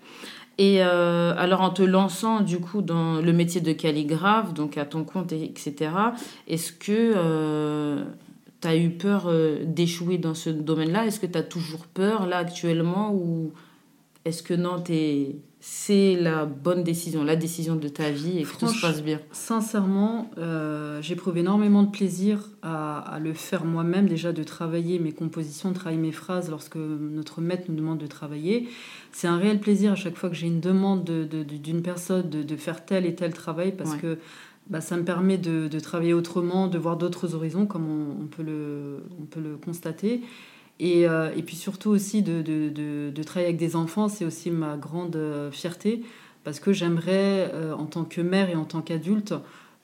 Et 0.59 0.83
euh, 0.83 1.35
alors 1.37 1.61
en 1.61 1.71
te 1.71 1.83
lançant 1.83 2.41
du 2.41 2.59
coup 2.59 2.83
dans 2.83 3.21
le 3.21 3.33
métier 3.33 3.61
de 3.61 3.73
calligraphe, 3.73 4.55
donc 4.55 4.77
à 4.77 4.85
ton 4.85 5.05
compte, 5.05 5.33
etc., 5.33 5.93
est-ce 6.49 6.73
que 6.73 7.13
euh, 7.17 8.05
tu 8.61 8.69
as 8.69 8.77
eu 8.77 8.91
peur 8.91 9.33
d'échouer 9.65 10.19
dans 10.19 10.35
ce 10.35 10.51
domaine-là? 10.51 11.07
Est-ce 11.07 11.21
que 11.21 11.27
tu 11.27 11.39
as 11.39 11.45
toujours 11.45 11.87
peur 11.87 12.27
là 12.27 12.39
actuellement 12.39 13.15
ou 13.15 13.53
est-ce 14.25 14.43
que 14.43 14.55
non, 14.55 14.83
es 14.89 15.37
c'est 15.61 16.15
la 16.15 16.45
bonne 16.45 16.85
décision, 16.85 17.25
la 17.25 17.35
décision 17.35 17.75
de 17.75 17.89
ta 17.89 18.11
vie 18.11 18.39
et 18.39 18.45
que 18.45 18.57
tout 18.59 18.69
se 18.69 18.81
passe 18.81 19.03
bien 19.03 19.21
Sincèrement, 19.33 20.31
euh, 20.39 21.03
j'éprouve 21.03 21.37
énormément 21.37 21.83
de 21.83 21.91
plaisir 21.91 22.51
à, 22.63 23.19
le 23.21 23.33
faire 23.33 23.65
moi-même, 23.65 24.07
déjà 24.07 24.33
de 24.33 24.45
travailler 24.45 25.01
mes 25.01 25.11
compositions, 25.11 25.71
de 25.71 25.75
travailler 25.75 26.01
mes 26.01 26.13
phrases 26.13 26.49
lorsque 26.49 26.77
notre 26.77 27.41
maître 27.41 27.65
nous 27.69 27.75
demande 27.75 27.99
de 27.99 28.07
travailler. 28.07 28.69
C'est 29.11 29.27
un 29.27 29.37
réel 29.37 29.59
plaisir 29.59 29.93
à 29.93 29.97
chaque 29.97 30.17
fois 30.17 30.29
que 30.31 30.37
j'ai 30.37 30.47
une 30.47 30.61
demande 30.61 31.05
d'une 31.05 31.83
personne 31.83 32.29
de, 32.31 32.57
faire 32.57 32.85
tel 32.85 33.05
et 33.05 33.15
tel 33.17 33.33
travail 33.33 33.73
parce 33.73 33.97
que 33.97 34.19
bah, 34.69 34.81
ça 34.81 34.97
me 34.97 35.05
permet 35.05 35.39
de, 35.39 35.81
travailler 35.81 36.15
autrement, 36.15 36.69
de 36.69 36.79
voir 36.79 36.97
d'autres 36.97 37.35
horizons 37.35 37.67
comme 37.67 37.89
on, 38.23 38.27
peut 38.27 38.45
le, 38.45 39.03
on 39.21 39.25
peut 39.25 39.41
le 39.41 39.57
constater. 39.57 40.23
Et, 40.81 41.09
euh, 41.09 41.31
et, 41.37 41.43
puis 41.43 41.57
surtout 41.57 41.91
aussi 41.91 42.23
de, 42.23 42.41
de, 42.41 43.11
de, 43.11 43.23
travailler 43.23 43.49
avec 43.49 43.59
des 43.59 43.75
enfants, 43.75 44.09
c'est 44.09 44.25
aussi 44.25 44.51
ma 44.51 44.77
grande 44.77 45.17
euh, 45.17 45.51
fierté, 45.51 46.03
parce 46.45 46.61
que 46.61 46.73
j'aimerais, 46.73 47.51
euh, 47.53 47.75
en 47.75 47.87
tant 47.87 48.05
que 48.05 48.21
mère 48.21 48.49
et 48.49 48.55
en 48.55 48.65
tant 48.65 48.81
qu'adulte, 48.81 49.35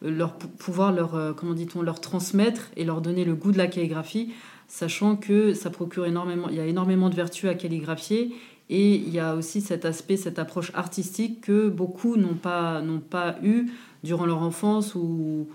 leur 0.03 0.35
pouvoir 0.37 0.93
leur, 0.93 1.35
comment 1.35 1.55
dit-on, 1.55 1.83
leur 1.83 2.01
transmettre 2.01 2.71
et 2.77 2.85
leur 2.85 3.01
donner 3.01 3.25
le 3.25 3.35
goût 3.35 3.53
de 3.53 3.59
la 3.59 3.67
calligraphie, 3.67 4.33
sachant 4.69 5.17
que 5.17 5.55
ça 5.55 5.71
procure 5.71 6.07
énormément, 6.07 6.49
il 6.49 6.57
y 6.57 6.61
a 6.61 6.67
énormément 6.67 7.09
de 7.09 7.15
vertus 7.15 7.49
à 7.49 7.55
calligraphier, 7.55 8.35
et 8.71 8.95
il 8.95 9.11
y 9.11 9.19
a 9.19 9.35
aussi 9.35 9.61
cet 9.61 9.85
aspect, 9.85 10.17
cette 10.17 10.39
approche 10.39 10.71
artistique 10.75 11.41
que 11.41 11.69
beaucoup 11.69 12.17
n'ont 12.17 12.35
pas, 12.35 12.81
n'ont 12.83 13.01
pas 13.01 13.37
eu 13.43 13.67
durant 14.05 14.27
leur 14.27 14.43
enfance 14.43 14.95
ou 14.95 15.49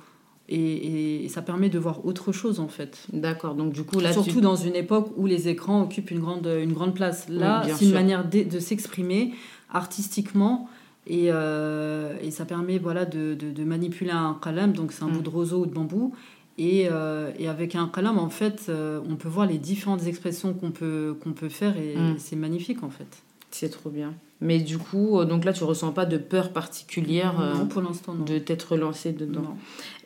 et, 0.50 1.28
ça 1.30 1.42
permet 1.42 1.70
de 1.70 1.78
voir 1.78 2.06
autre 2.06 2.32
chose 2.32 2.60
en 2.60 2.68
fait. 2.68 2.98
D'accord, 3.14 3.56
donc 3.56 3.72
du 3.72 3.84
coup 3.84 4.00
là. 4.00 4.12
Surtout 4.12 4.42
dans 4.42 4.56
une 4.56 4.76
époque 4.76 5.12
où 5.16 5.26
les 5.26 5.48
écrans 5.48 5.84
occupent 5.84 6.12
une 6.12 6.20
grande, 6.20 6.48
une 6.48 6.74
grande 6.74 6.96
place. 6.96 7.30
Là, 7.30 7.64
c'est 7.76 7.86
une 7.86 7.94
manière 7.94 8.28
de, 8.28 8.60
s'exprimer 8.60 9.34
artistiquement 9.72 10.68
et, 11.08 11.28
euh, 11.30 12.16
et, 12.22 12.32
ça 12.32 12.46
permet 12.46 12.78
voilà, 12.78 13.06
de, 13.06 13.36
de, 13.36 13.64
manipuler 13.64 14.12
un 14.12 14.38
qalam, 14.42 14.74
donc 14.74 14.92
c'est 14.92 15.04
un 15.04 15.08
bout 15.08 15.20
mm. 15.20 15.24
de 15.24 15.30
roseau 15.30 15.60
ou 15.62 15.66
de 15.66 15.74
bambou. 15.74 16.14
Et, 16.58 16.88
euh, 16.92 17.32
et 17.40 17.48
avec 17.48 17.76
un 17.76 17.88
qalam, 17.88 18.18
en 18.20 18.30
fait, 18.30 18.66
euh, 18.70 19.00
on 19.10 19.16
peut 19.16 19.30
voir 19.30 19.48
les 19.48 19.58
différentes 19.58 20.06
expressions 20.08 20.54
qu'on 20.54 20.72
peut, 20.72 21.16
qu'on 21.24 21.32
peut 21.32 21.50
faire 21.50 21.78
et 21.78 21.96
mm. 21.96 22.16
c'est 22.18 22.36
magnifique 22.36 22.84
en 22.84 22.90
fait. 22.90 23.08
C'est 23.52 23.70
trop 23.70 23.90
bien. 23.90 24.14
Mais 24.42 24.60
du 24.60 24.78
coup, 24.78 25.24
donc 25.26 25.44
là, 25.44 25.52
tu 25.52 25.64
ressens 25.64 25.92
pas 25.92 26.06
de 26.06 26.18
peur 26.18 26.54
particulière 26.54 27.34
non, 27.56 27.66
pour 27.66 27.82
l'instant, 27.82 28.14
de 28.14 28.38
t'être 28.38 28.78
lancé 28.78 29.12
dedans. 29.12 29.42
Non. 29.42 29.58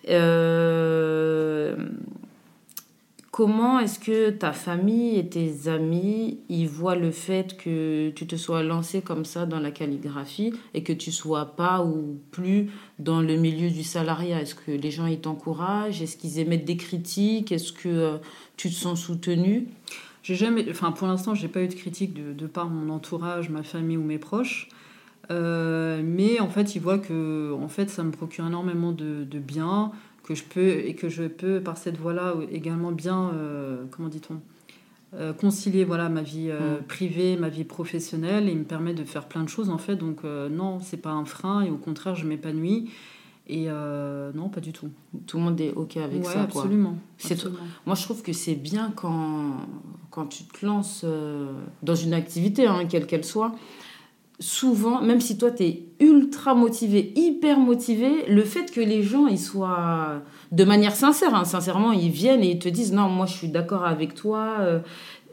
Euh, 0.10 1.75
comment 3.31 3.79
est-ce 3.79 4.00
que 4.00 4.29
ta 4.29 4.51
famille 4.51 5.17
et 5.17 5.27
tes 5.27 5.67
amis 5.67 6.39
y 6.50 6.65
voient 6.65 6.95
le 6.95 7.12
fait 7.12 7.57
que 7.57 8.10
tu 8.12 8.27
te 8.27 8.36
sois 8.36 8.63
lancé 8.63 9.01
comme 9.01 9.25
ça 9.25 9.45
dans 9.45 9.60
la 9.60 9.72
calligraphie 9.72 10.53
et 10.74 10.83
que 10.83 10.93
tu 10.93 11.12
sois 11.12 11.55
pas 11.55 11.83
ou 11.83 12.19
plus 12.31 12.69
dans 13.00 13.22
le 13.22 13.36
milieu 13.36 13.69
du 13.69 13.83
salariat? 13.83 14.41
Est-ce 14.41 14.55
que 14.55 14.72
les 14.72 14.91
gens 14.91 15.07
y 15.07 15.17
t'encouragent? 15.17 16.01
Est-ce 16.01 16.17
qu'ils 16.17 16.39
émettent 16.39 16.65
des 16.65 16.77
critiques? 16.77 17.51
Est-ce 17.51 17.74
que 17.74 17.89
euh, 17.89 18.17
tu 18.57 18.69
te 18.69 18.75
sens 18.75 19.01
soutenu? 19.01 19.67
Jamais, 20.24 20.65
enfin 20.69 20.93
pour 20.93 21.07
l'instant, 21.07 21.36
j'ai 21.36 21.50
pas 21.50 21.62
eu 21.62 21.67
de 21.67 21.74
critiques 21.74 22.13
de, 22.13 22.31
de, 22.31 22.48
par 22.48 22.69
mon 22.69 22.93
entourage, 22.93 23.50
ma 23.50 23.63
famille 23.63 23.98
ou 23.98 24.03
mes 24.03 24.19
proches. 24.19 24.69
Euh, 25.32 26.01
mais 26.03 26.39
en 26.39 26.50
fait, 26.50 26.75
il 26.75 26.82
voit 26.82 27.00
que 27.00 27.53
en 27.53 27.68
fait, 27.68 27.89
ça 27.89 28.03
me 28.03 28.12
procure 28.12 28.46
énormément 28.46 28.92
de, 28.92 29.24
de, 29.24 29.39
bien, 29.39 29.92
que 30.24 30.36
je 30.36 30.44
peux 30.44 30.80
et 30.86 30.96
que 30.96 31.10
je 31.10 31.24
peux 31.24 31.62
par 31.62 31.77
cette 31.77 31.98
voie-là 31.98 32.36
également 32.51 32.92
bien, 32.92 33.32
euh, 33.34 33.86
comment 33.92 34.10
dit-on, 34.10 34.42
euh, 35.15 35.32
concilier 35.32 35.86
voilà 35.86 36.10
ma 36.10 36.24
vie 36.24 36.50
mm. 36.50 36.84
privée, 36.88 37.38
ma 37.38 37.50
vie 37.50 37.63
professionnelle, 37.63 38.50
et 38.50 38.51
il 38.51 38.60
me 38.60 38.63
permet 38.65 38.94
de 38.94 39.03
faire 39.03 39.27
plein 39.27 39.44
de 39.44 39.50
choses 39.50 39.70
en 39.70 39.77
fait. 39.77 39.96
Donc 39.96 40.24
non, 40.24 40.80
c'est 40.82 41.01
pas 41.01 41.12
un 41.12 41.25
frein 41.25 41.62
et 41.62 41.70
au 41.70 41.77
contraire, 41.77 42.15
je 42.15 42.25
m'épanouis. 42.25 42.89
Et 43.48 43.68
non, 43.68 44.50
pas 44.50 44.62
du 44.62 44.72
tout. 44.74 44.89
Tout 45.27 45.38
le 45.38 45.44
monde 45.44 45.60
est 45.60 45.74
OK 45.74 45.98
avec 45.98 46.25
ça. 46.25 46.44
Absolument. 46.44 46.98
absolument. 47.22 47.60
Moi, 47.86 47.96
je 47.96 48.03
trouve 48.03 48.22
que 48.22 48.32
c'est 48.32 48.56
bien 48.56 48.92
quand, 48.96 49.58
quand 50.12 50.27
tu 50.27 50.44
te 50.46 50.65
lances 50.65 51.06
dans 51.82 51.96
une 51.96 52.13
activité, 52.13 52.68
hein, 52.68 52.86
quelle 52.89 53.06
qu'elle 53.06 53.25
soit, 53.25 53.53
souvent, 54.39 55.01
même 55.01 55.21
si 55.21 55.37
toi, 55.37 55.51
tu 55.51 55.63
es 55.63 55.83
ultra 55.99 56.55
motivé, 56.55 57.13
hyper 57.15 57.59
motivé, 57.59 58.25
le 58.27 58.43
fait 58.43 58.71
que 58.71 58.81
les 58.81 59.03
gens, 59.03 59.27
ils 59.27 59.39
soient 59.39 60.21
de 60.51 60.63
manière 60.63 60.95
sincère, 60.95 61.35
hein, 61.35 61.45
sincèrement, 61.45 61.91
ils 61.91 62.11
viennent 62.11 62.43
et 62.43 62.51
ils 62.51 62.59
te 62.59 62.69
disent, 62.69 62.93
non, 62.93 63.09
moi, 63.09 63.25
je 63.25 63.33
suis 63.33 63.47
d'accord 63.47 63.85
avec 63.85 64.15
toi. 64.15 64.57
Euh, 64.59 64.79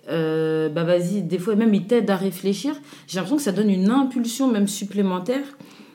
euh, 0.09 0.69
bah 0.69 0.83
vas-y, 0.83 1.23
des 1.23 1.39
fois 1.39 1.55
même 1.55 1.75
ils 1.75 1.87
t'aident 1.87 2.11
à 2.11 2.17
réfléchir. 2.17 2.75
J'ai 3.07 3.17
l'impression 3.17 3.37
que 3.37 3.43
ça 3.43 3.53
donne 3.53 3.71
une 3.71 3.91
impulsion 3.91 4.51
même 4.51 4.67
supplémentaire. 4.67 5.45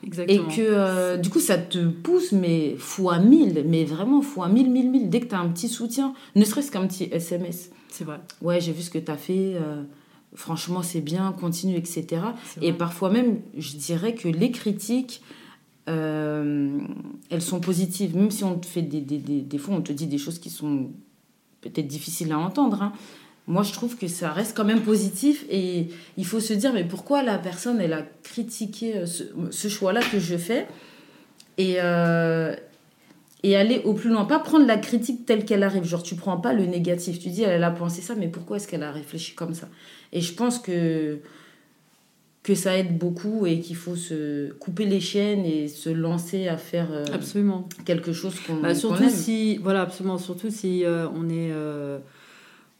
Exactement. 0.04 0.48
Et 0.48 0.54
que 0.54 0.62
euh, 0.62 1.16
du 1.16 1.28
coup 1.28 1.40
ça 1.40 1.58
te 1.58 1.84
pousse, 1.86 2.32
mais 2.32 2.76
fois 2.78 3.18
mille, 3.18 3.64
mais 3.66 3.84
vraiment 3.84 4.22
fois 4.22 4.48
mille, 4.48 4.70
mille, 4.70 4.90
mille. 4.90 5.10
Dès 5.10 5.20
que 5.20 5.26
tu 5.26 5.34
as 5.34 5.40
un 5.40 5.48
petit 5.48 5.68
soutien, 5.68 6.14
ne 6.34 6.44
serait-ce 6.44 6.70
qu'un 6.70 6.86
petit 6.86 7.08
SMS. 7.10 7.70
C'est 7.88 8.04
vrai. 8.04 8.20
Ouais, 8.40 8.60
j'ai 8.60 8.72
vu 8.72 8.82
ce 8.82 8.90
que 8.90 8.98
tu 8.98 9.10
as 9.10 9.16
fait 9.16 9.56
franchement 10.36 10.82
c'est 10.82 11.00
bien, 11.00 11.32
continue, 11.32 11.76
etc. 11.76 12.22
Et 12.62 12.72
parfois 12.72 13.10
même, 13.10 13.40
je 13.56 13.76
dirais 13.76 14.14
que 14.14 14.28
les 14.28 14.50
critiques, 14.50 15.22
euh, 15.88 16.78
elles 17.30 17.42
sont 17.42 17.60
positives, 17.60 18.16
même 18.16 18.30
si 18.30 18.44
on 18.44 18.56
te 18.56 18.66
fait 18.66 18.82
des, 18.82 19.00
des, 19.00 19.18
des, 19.18 19.40
des, 19.40 19.58
fois 19.58 19.74
on 19.74 19.82
te 19.82 19.92
dit 19.92 20.06
des 20.06 20.18
choses 20.18 20.38
qui 20.38 20.50
sont 20.50 20.90
peut-être 21.60 21.86
difficiles 21.86 22.32
à 22.32 22.38
entendre. 22.38 22.82
Hein. 22.82 22.92
Moi, 23.48 23.62
je 23.62 23.72
trouve 23.72 23.96
que 23.96 24.08
ça 24.08 24.32
reste 24.32 24.56
quand 24.56 24.64
même 24.64 24.82
positif 24.82 25.44
et 25.48 25.88
il 26.16 26.26
faut 26.26 26.40
se 26.40 26.52
dire, 26.52 26.72
mais 26.72 26.82
pourquoi 26.82 27.22
la 27.22 27.38
personne, 27.38 27.80
elle 27.80 27.92
a 27.92 28.02
critiqué 28.24 28.96
euh, 28.96 29.06
ce, 29.06 29.68
choix-là 29.68 30.00
que 30.00 30.18
je 30.18 30.36
fais? 30.36 30.66
Et, 31.56 31.76
euh, 31.78 32.56
et 33.42 33.56
aller 33.56 33.80
au 33.84 33.94
plus 33.94 34.10
loin. 34.10 34.24
Pas 34.24 34.38
prendre 34.38 34.66
la 34.66 34.76
critique 34.76 35.26
telle 35.26 35.44
qu'elle 35.44 35.62
arrive. 35.62 35.84
Genre, 35.84 36.02
tu 36.02 36.14
prends 36.14 36.38
pas 36.38 36.52
le 36.52 36.64
négatif. 36.66 37.18
Tu 37.18 37.28
dis, 37.28 37.42
elle 37.42 37.64
a 37.64 37.70
pensé 37.70 38.02
ça, 38.02 38.14
mais 38.14 38.28
pourquoi 38.28 38.56
est-ce 38.56 38.68
qu'elle 38.68 38.82
a 38.82 38.92
réfléchi 38.92 39.34
comme 39.34 39.54
ça? 39.54 39.68
Et 40.12 40.20
je 40.20 40.32
pense 40.32 40.58
que, 40.58 41.18
que 42.42 42.54
ça 42.54 42.76
aide 42.76 42.98
beaucoup 42.98 43.46
et 43.46 43.60
qu'il 43.60 43.76
faut 43.76 43.96
se 43.96 44.52
couper 44.54 44.86
les 44.86 45.00
chaînes 45.00 45.44
et 45.44 45.68
se 45.68 45.90
lancer 45.90 46.48
à 46.48 46.56
faire 46.56 46.88
euh, 46.90 47.04
absolument. 47.12 47.68
quelque 47.84 48.12
chose 48.12 48.34
qu'on 48.40 48.56
bah, 48.56 48.74
surtout 48.74 49.10
si 49.10 49.58
Voilà, 49.58 49.82
absolument. 49.82 50.18
Surtout 50.18 50.50
si 50.50 50.84
euh, 50.84 51.08
on 51.14 51.28
est... 51.28 51.52
Euh, 51.52 51.98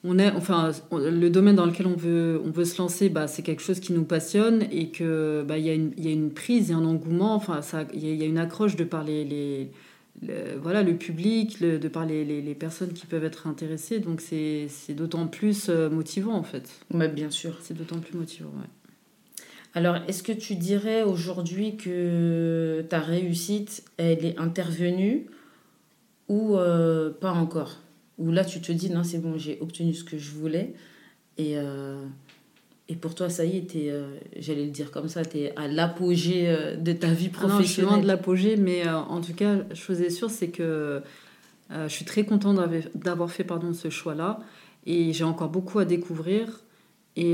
on 0.09 0.21
est, 0.21 0.31
enfin, 0.31 0.71
le 0.93 1.29
domaine 1.31 1.57
dans 1.57 1.67
lequel 1.67 1.89
on 1.89 1.97
veut, 1.97 2.41
on 2.45 2.51
veut 2.51 2.65
se 2.65 2.79
lancer, 2.79 3.09
bah, 3.09 3.27
c'est 3.27 3.43
quelque 3.43 3.63
chose 3.63 3.81
qui 3.81 3.93
nous 3.93 4.05
passionne 4.05 4.63
et 4.71 4.91
que 4.91 5.45
bah, 5.49 5.59
il 5.59 5.67
y, 5.67 5.71
a 5.71 5.75
une, 5.75 5.91
y 5.97 6.07
a 6.07 6.13
une 6.13 6.31
prise 6.31 6.71
et 6.71 6.75
un 6.75 6.85
engouement. 6.85 7.35
Enfin, 7.35 7.61
il 7.93 8.05
y, 8.05 8.15
y, 8.15 8.23
a 8.23 8.27
une 8.27 8.39
accroche 8.39 8.77
de 8.77 8.85
par 8.85 9.03
les, 9.03 9.25
les 9.25 9.69
le, 10.23 10.57
voilà, 10.61 10.83
le 10.83 10.97
public, 10.97 11.61
de 11.61 11.89
par 11.89 12.07
les, 12.07 12.25
les, 12.25 12.55
personnes 12.55 12.93
qui 12.93 13.07
peuvent 13.07 13.25
être 13.25 13.47
intéressées. 13.47 14.01
Donc 14.01 14.21
c'est 14.21 14.69
d'autant 14.91 15.27
plus 15.27 15.69
euh, 15.69 15.91
motivant 15.91 16.35
en 16.35 16.43
fait. 16.43 16.71
Ouais, 16.93 17.09
bien 17.09 17.31
sûr. 17.31 17.59
C'est 17.61 17.75
d'autant 17.75 17.99
plus 17.99 18.17
motivant, 18.17 18.51
ouais. 18.57 18.69
Alors, 19.75 19.97
est-ce 20.09 20.23
que 20.23 20.33
tu 20.33 20.55
dirais 20.55 21.03
aujourd'hui 21.03 21.77
que 21.77 22.83
ta 22.89 22.99
réussite, 22.99 23.85
elle 23.99 24.25
est 24.25 24.39
intervenue 24.39 25.27
ou 26.29 26.57
euh, 26.57 27.11
pas 27.11 27.33
encore? 27.33 27.83
Ou 28.17 28.31
là, 28.31 28.43
tu 28.43 28.63
te 28.63 28.73
dis, 28.73 28.89
non, 28.89 29.05
c'est 29.05 29.19
bon, 29.19 29.37
j'ai 29.37 29.59
obtenu 29.61 29.93
ce 29.93 30.03
que 30.03 30.17
je 30.17 30.31
voulais 30.31 30.73
et, 31.37 31.59
euh, 31.59 32.03
et 32.89 32.95
pour 32.95 33.17
toi, 33.17 33.29
ça 33.29 33.45
y 33.45 33.57
est, 33.57 33.75
euh, 33.75 34.17
j'allais 34.39 34.65
le 34.65 34.71
dire 34.71 34.93
comme 34.93 35.09
ça, 35.09 35.25
tu 35.25 35.39
es 35.39 35.53
à 35.57 35.67
l'apogée 35.67 36.45
euh, 36.47 36.77
de 36.77 36.93
ta 36.93 37.09
vie 37.09 37.31
professionnelle. 37.31 37.51
Ah 37.51 37.59
non, 37.59 37.63
je 37.63 37.73
suis 37.73 37.83
loin 37.83 37.99
de 37.99 38.07
l'apogée, 38.07 38.57
mais 38.57 38.87
euh, 38.87 38.97
en 38.97 39.21
tout 39.21 39.35
cas, 39.35 39.57
chose 39.75 40.01
est 40.01 40.11
sûre, 40.11 40.31
c'est 40.31 40.49
que 40.49 41.03
je 41.71 41.89
suis 41.89 42.05
très 42.05 42.25
contente 42.25 42.61
d'avoir 42.95 43.29
fait 43.29 43.43
pardon, 43.43 43.73
ce 43.73 43.91
choix-là. 43.91 44.39
Et 44.87 45.13
j'ai 45.13 45.25
encore 45.25 45.49
beaucoup 45.49 45.81
à 45.81 45.85
découvrir. 45.85 46.61
Et, 47.17 47.33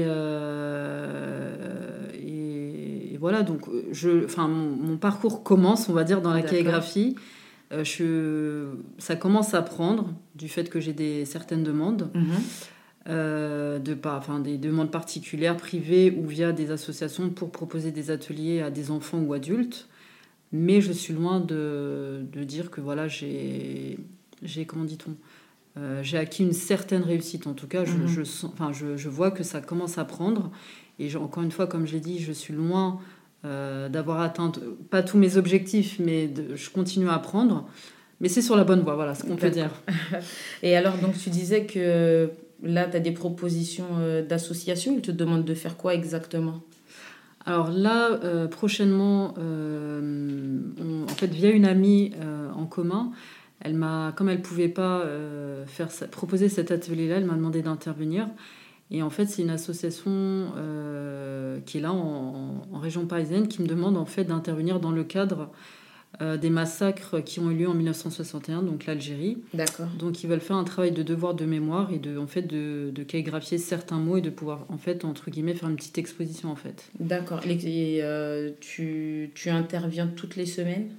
et, 2.14 3.18
voilà, 3.18 3.42
donc 3.42 3.68
je, 3.90 4.24
enfin, 4.24 4.48
mon, 4.48 4.96
parcours 4.96 5.42
commence, 5.42 5.90
on 5.90 5.92
va 5.92 6.04
dire, 6.04 6.22
dans 6.22 6.32
la 6.32 6.40
calligraphie. 6.40 7.14
je, 7.82 8.68
ça 8.96 9.16
commence 9.16 9.52
à 9.52 9.60
prendre 9.60 10.14
du 10.34 10.48
fait 10.48 10.70
que 10.70 10.80
j'ai 10.80 10.94
des 10.94 11.26
certaines 11.26 11.62
demandes. 11.62 12.10
Mhm. 12.14 12.40
Euh, 13.08 13.80
de 13.80 13.94
pas, 13.94 14.16
enfin, 14.16 14.38
des 14.38 14.58
demandes 14.58 14.92
particulières, 14.92 15.56
privées 15.56 16.16
ou 16.16 16.24
via 16.24 16.52
des 16.52 16.70
associations 16.70 17.30
pour 17.30 17.50
proposer 17.50 17.90
des 17.90 18.12
ateliers 18.12 18.62
à 18.62 18.70
des 18.70 18.92
enfants 18.92 19.18
ou 19.18 19.32
adultes. 19.32 19.88
Mais 20.52 20.80
je 20.80 20.92
suis 20.92 21.12
loin 21.12 21.40
de, 21.40 22.24
de 22.32 22.44
dire 22.44 22.70
que 22.70 22.80
voilà, 22.80 23.08
j'ai, 23.08 23.98
j'ai 24.42 24.66
comment 24.66 24.84
dit-on, 24.84 25.16
euh, 25.78 26.00
j'ai 26.04 26.16
acquis 26.16 26.44
une 26.44 26.52
certaine 26.52 27.02
réussite. 27.02 27.48
En 27.48 27.54
tout 27.54 27.66
cas, 27.66 27.84
je, 27.84 27.94
mhm. 27.94 28.06
je, 28.06 28.22
enfin, 28.46 28.70
je, 28.72 28.96
je, 28.96 29.08
vois 29.08 29.32
que 29.32 29.42
ça 29.42 29.60
commence 29.60 29.98
à 29.98 30.04
prendre. 30.04 30.52
Et 31.00 31.16
encore 31.16 31.42
une 31.42 31.50
fois, 31.50 31.66
comme 31.66 31.86
je 31.86 31.94
l'ai 31.94 32.00
dit, 32.00 32.20
je 32.20 32.30
suis 32.30 32.54
loin 32.54 33.00
euh, 33.44 33.88
d'avoir 33.88 34.20
atteint 34.20 34.52
pas 34.90 35.02
tous 35.02 35.18
mes 35.18 35.36
objectifs, 35.36 35.98
mais 35.98 36.32
je 36.54 36.70
continue 36.70 37.08
à 37.08 37.14
apprendre. 37.14 37.66
Mais 38.20 38.28
c'est 38.28 38.42
sur 38.42 38.54
la 38.54 38.62
bonne 38.62 38.82
voie, 38.82 38.94
voilà 38.94 39.16
ce 39.16 39.24
qu'on 39.24 39.34
peut 39.34 39.50
dire. 39.50 39.72
Et 40.62 40.76
alors, 40.76 40.96
donc, 40.98 41.18
tu 41.18 41.30
disais 41.30 41.66
que 41.66 42.30
là, 42.62 42.86
tu 42.86 42.96
as 42.96 43.00
des 43.00 43.12
propositions 43.12 43.86
euh, 43.98 44.24
d'association. 44.24 44.94
Ils 44.94 45.02
te 45.02 45.10
demandent 45.10 45.44
de 45.44 45.54
faire 45.54 45.76
quoi 45.76 45.94
exactement? 45.94 46.62
Alors 47.44 47.70
là, 47.70 48.20
euh, 48.22 48.46
prochainement, 48.46 49.34
en 49.34 51.14
fait, 51.16 51.26
via 51.26 51.50
une 51.50 51.64
amie 51.64 52.12
en 52.54 52.66
commun, 52.66 53.10
elle 53.60 53.74
m'a, 53.74 54.12
comme 54.16 54.28
elle 54.28 54.42
pouvait 54.42 54.68
pas 54.68 55.04
faire 55.66 55.88
proposer 56.12 56.48
cet 56.48 56.70
atelier-là, 56.70 57.16
elle 57.16 57.24
m'a 57.24 57.34
demandé 57.34 57.60
d'intervenir. 57.62 58.28
Et 58.92 59.02
en 59.02 59.10
fait, 59.10 59.26
c'est 59.26 59.42
une 59.42 59.50
association 59.50 60.52
qui 61.66 61.78
est 61.78 61.80
là 61.80 61.92
en, 61.92 62.64
en, 62.72 62.78
région 62.78 63.06
parisienne 63.06 63.48
qui 63.48 63.60
me 63.60 63.66
demande 63.66 63.96
en 63.96 64.06
fait 64.06 64.22
d'intervenir 64.22 64.78
dans 64.78 64.92
le 64.92 65.02
cadre 65.02 65.50
euh, 66.20 66.36
des 66.36 66.50
massacres 66.50 67.22
qui 67.24 67.40
ont 67.40 67.50
eu 67.50 67.54
lieu 67.54 67.68
en 67.68 67.74
1961, 67.74 68.62
donc 68.62 68.86
l'Algérie. 68.86 69.38
D'accord. 69.54 69.86
Donc 69.98 70.22
ils 70.22 70.28
veulent 70.28 70.40
faire 70.40 70.56
un 70.56 70.64
travail 70.64 70.92
de 70.92 71.02
devoir 71.02 71.34
de 71.34 71.46
mémoire 71.46 71.90
et 71.90 71.98
de, 71.98 72.18
en 72.18 72.26
fait, 72.26 72.42
de, 72.42 72.90
de 72.94 73.02
calligraphier 73.02 73.56
certains 73.56 73.98
mots 73.98 74.18
et 74.18 74.20
de 74.20 74.30
pouvoir, 74.30 74.66
en 74.68 74.78
fait, 74.78 75.04
entre 75.04 75.30
guillemets, 75.30 75.54
faire 75.54 75.70
une 75.70 75.76
petite 75.76 75.98
exposition, 75.98 76.50
en 76.50 76.56
fait. 76.56 76.90
D'accord. 77.00 77.40
Et 77.46 78.00
euh, 78.02 78.50
tu, 78.60 79.30
tu 79.34 79.50
interviens 79.50 80.06
toutes 80.06 80.36
les 80.36 80.46
semaines? 80.46 80.90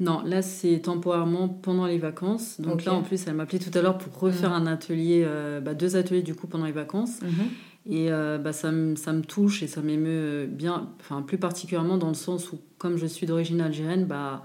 Non, 0.00 0.22
là 0.24 0.42
c'est 0.42 0.80
temporairement 0.80 1.48
pendant 1.48 1.86
les 1.86 1.98
vacances. 1.98 2.60
Donc 2.60 2.84
là 2.84 2.92
en 2.92 3.02
plus 3.02 3.26
elle 3.26 3.34
m'a 3.34 3.44
appelé 3.44 3.58
tout 3.58 3.76
à 3.76 3.82
l'heure 3.82 3.98
pour 3.98 4.18
refaire 4.18 4.50
mm. 4.50 4.54
un 4.54 4.66
atelier, 4.66 5.22
euh, 5.24 5.60
bah, 5.60 5.74
deux 5.74 5.96
ateliers 5.96 6.22
du 6.22 6.34
coup 6.34 6.46
pendant 6.46 6.66
les 6.66 6.72
vacances. 6.72 7.20
Mm-hmm. 7.20 7.71
Et 7.90 8.10
bah, 8.10 8.52
ça, 8.52 8.70
me, 8.70 8.94
ça 8.94 9.12
me 9.12 9.22
touche 9.22 9.62
et 9.62 9.66
ça 9.66 9.80
m'émeut 9.82 10.46
bien, 10.46 10.90
enfin 11.00 11.20
plus 11.22 11.38
particulièrement 11.38 11.98
dans 11.98 12.08
le 12.08 12.14
sens 12.14 12.52
où 12.52 12.60
comme 12.78 12.96
je 12.96 13.06
suis 13.06 13.26
d'origine 13.26 13.60
algérienne, 13.60 14.04
bah, 14.06 14.42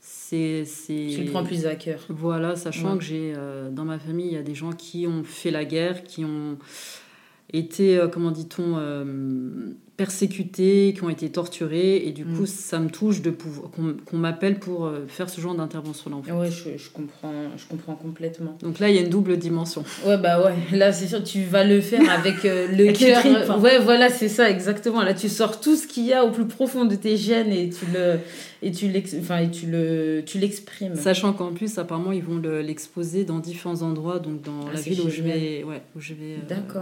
c'est. 0.00 0.64
Tu 0.88 1.24
le 1.24 1.30
prends 1.30 1.44
plus 1.44 1.66
à 1.66 1.74
cœur. 1.74 2.00
Voilà, 2.08 2.56
sachant 2.56 2.96
que 2.96 3.04
j'ai 3.04 3.34
euh, 3.36 3.70
dans 3.70 3.84
ma 3.84 3.98
famille, 3.98 4.28
il 4.28 4.32
y 4.32 4.38
a 4.38 4.42
des 4.42 4.54
gens 4.54 4.72
qui 4.72 5.06
ont 5.06 5.24
fait 5.24 5.50
la 5.50 5.64
guerre, 5.64 6.04
qui 6.04 6.24
ont 6.24 6.56
été, 7.52 7.98
euh, 7.98 8.08
comment 8.08 8.30
dit-on, 8.30 8.76
euh, 8.78 9.72
persécutés, 10.00 10.94
qui 10.96 11.04
ont 11.04 11.10
été 11.10 11.28
torturés. 11.28 11.96
Et 12.06 12.12
du 12.12 12.24
coup, 12.24 12.44
mm. 12.44 12.46
ça 12.46 12.78
me 12.78 12.88
touche 12.88 13.20
de 13.20 13.28
pouvoir, 13.28 13.70
qu'on, 13.70 14.16
m'appelle 14.16 14.58
pour 14.58 14.86
euh, 14.86 15.04
faire 15.08 15.28
ce 15.28 15.42
genre 15.42 15.54
d'intervention-là. 15.54 16.16
En 16.16 16.22
fait. 16.22 16.32
Oui, 16.32 16.46
je, 16.50 16.82
je, 16.82 16.88
comprends, 16.88 17.34
je 17.58 17.66
comprends 17.66 17.96
complètement. 17.96 18.56
Donc 18.62 18.78
là, 18.78 18.88
il 18.88 18.96
y 18.96 18.98
a 18.98 19.02
une 19.02 19.10
double 19.10 19.36
dimension. 19.36 19.84
Ouais, 20.06 20.16
bah 20.16 20.42
ouais. 20.42 20.54
Là, 20.72 20.90
c'est 20.90 21.06
sûr, 21.06 21.22
tu 21.22 21.42
vas 21.42 21.64
le 21.64 21.82
faire 21.82 22.10
avec 22.10 22.36
le 22.44 22.92
cœur. 22.92 23.22
Hein. 23.26 23.60
Ouais, 23.60 23.78
voilà, 23.78 24.08
c'est 24.08 24.30
ça, 24.30 24.48
exactement. 24.48 25.02
Là, 25.02 25.12
tu 25.12 25.28
sors 25.28 25.60
tout 25.60 25.76
ce 25.76 25.86
qu'il 25.86 26.06
y 26.06 26.14
a 26.14 26.24
au 26.24 26.30
plus 26.30 26.46
profond 26.46 26.86
de 26.86 26.94
tes 26.94 27.18
gènes 27.18 27.52
et 27.52 27.68
tu 27.68 27.84
le 27.92 28.20
et 28.62 28.72
tu 28.72 28.90
enfin 29.18 29.38
et 29.38 29.50
tu 29.50 29.66
le 29.66 30.22
tu 30.26 30.38
l'exprimes 30.38 30.94
sachant 30.94 31.32
qu'en 31.32 31.52
plus 31.52 31.78
apparemment 31.78 32.12
ils 32.12 32.22
vont 32.22 32.38
l'exposer 32.60 33.24
dans 33.24 33.38
différents 33.38 33.80
endroits 33.80 34.18
donc 34.18 34.42
dans 34.42 34.66
ah, 34.68 34.74
la 34.74 34.80
ville 34.82 35.00
où 35.00 35.08
je 35.08 35.22
vais 35.22 35.64
ouais 35.64 35.80
où 35.96 36.00
je 36.00 36.12
vais 36.12 36.36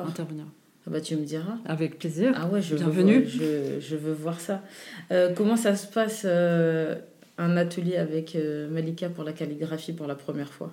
intervenir 0.04 0.44
ah 0.88 0.90
bah, 0.90 1.00
tu 1.02 1.16
me 1.16 1.24
diras. 1.24 1.58
Avec 1.66 1.98
plaisir. 1.98 2.32
Ah 2.34 2.46
ouais, 2.48 2.62
je 2.62 2.74
Bienvenue. 2.74 3.20
Veux, 3.20 3.78
je, 3.78 3.86
je, 3.86 3.96
veux 3.96 4.14
voir 4.14 4.40
ça. 4.40 4.62
Euh, 5.12 5.34
comment 5.34 5.58
ça 5.58 5.76
se 5.76 5.86
passe 5.86 6.22
euh, 6.24 6.94
un 7.36 7.58
atelier 7.58 7.98
avec 7.98 8.34
euh, 8.34 8.70
Malika 8.70 9.10
pour 9.10 9.22
la 9.22 9.34
calligraphie 9.34 9.92
pour 9.92 10.06
la 10.06 10.14
première 10.14 10.50
fois? 10.50 10.72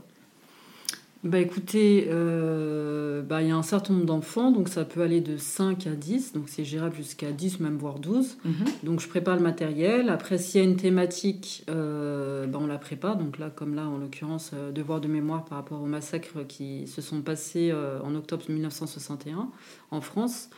Bah 1.25 1.39
écoutez, 1.39 2.07
euh, 2.11 3.23
bah, 3.23 3.41
il 3.41 3.47
y 3.47 3.51
a 3.51 3.55
un 3.55 3.63
certain 3.63 3.93
nombre 3.93 4.05
d'enfants, 4.05 4.51
donc 4.51 4.69
ça 4.69 4.85
peut 4.85 5.01
aller 5.01 5.21
de 5.21 5.37
5 5.37 5.87
à 5.87 5.95
10, 5.95 6.33
donc 6.33 6.49
c'est 6.49 6.63
gérable 6.63 6.95
jusqu'à 6.95 7.31
10, 7.31 7.61
même 7.61 7.77
voire 7.77 7.97
12. 7.97 8.37
Mhm. 8.45 8.53
Donc 8.83 8.99
je 8.99 9.07
prépare 9.07 9.35
le 9.35 9.41
matériel. 9.41 10.09
Après, 10.09 10.37
s'il 10.37 10.61
y 10.61 10.63
a 10.63 10.67
une 10.67 10.75
thématique, 10.75 11.65
euh, 11.67 12.45
bah, 12.45 12.59
on 12.61 12.67
la 12.67 12.77
prépare. 12.77 13.17
Donc 13.17 13.39
là, 13.39 13.49
comme 13.49 13.73
là, 13.73 13.87
en 13.87 13.97
l'occurrence, 13.97 14.51
euh, 14.53 14.71
devoir 14.71 15.01
de 15.01 15.07
mémoire 15.07 15.45
par 15.45 15.57
rapport 15.57 15.81
aux 15.81 15.87
massacres 15.87 16.45
qui 16.47 16.85
se 16.85 17.01
sont 17.01 17.21
passés 17.21 17.73
en 18.03 18.13
octobre 18.13 18.43
1961 18.47 19.49
en 19.89 20.01
France. 20.01 20.49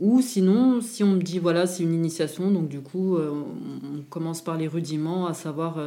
Ou 0.00 0.22
sinon, 0.22 0.80
si 0.80 1.04
on 1.04 1.12
me 1.12 1.22
dit, 1.22 1.38
voilà, 1.38 1.66
c'est 1.66 1.84
une 1.84 1.92
initiation, 1.92 2.50
donc 2.50 2.68
du 2.68 2.80
coup, 2.80 3.16
on, 3.18 4.02
commence 4.08 4.42
par 4.42 4.56
les 4.56 4.66
rudiments, 4.66 5.26
à 5.26 5.34
savoir 5.34 5.78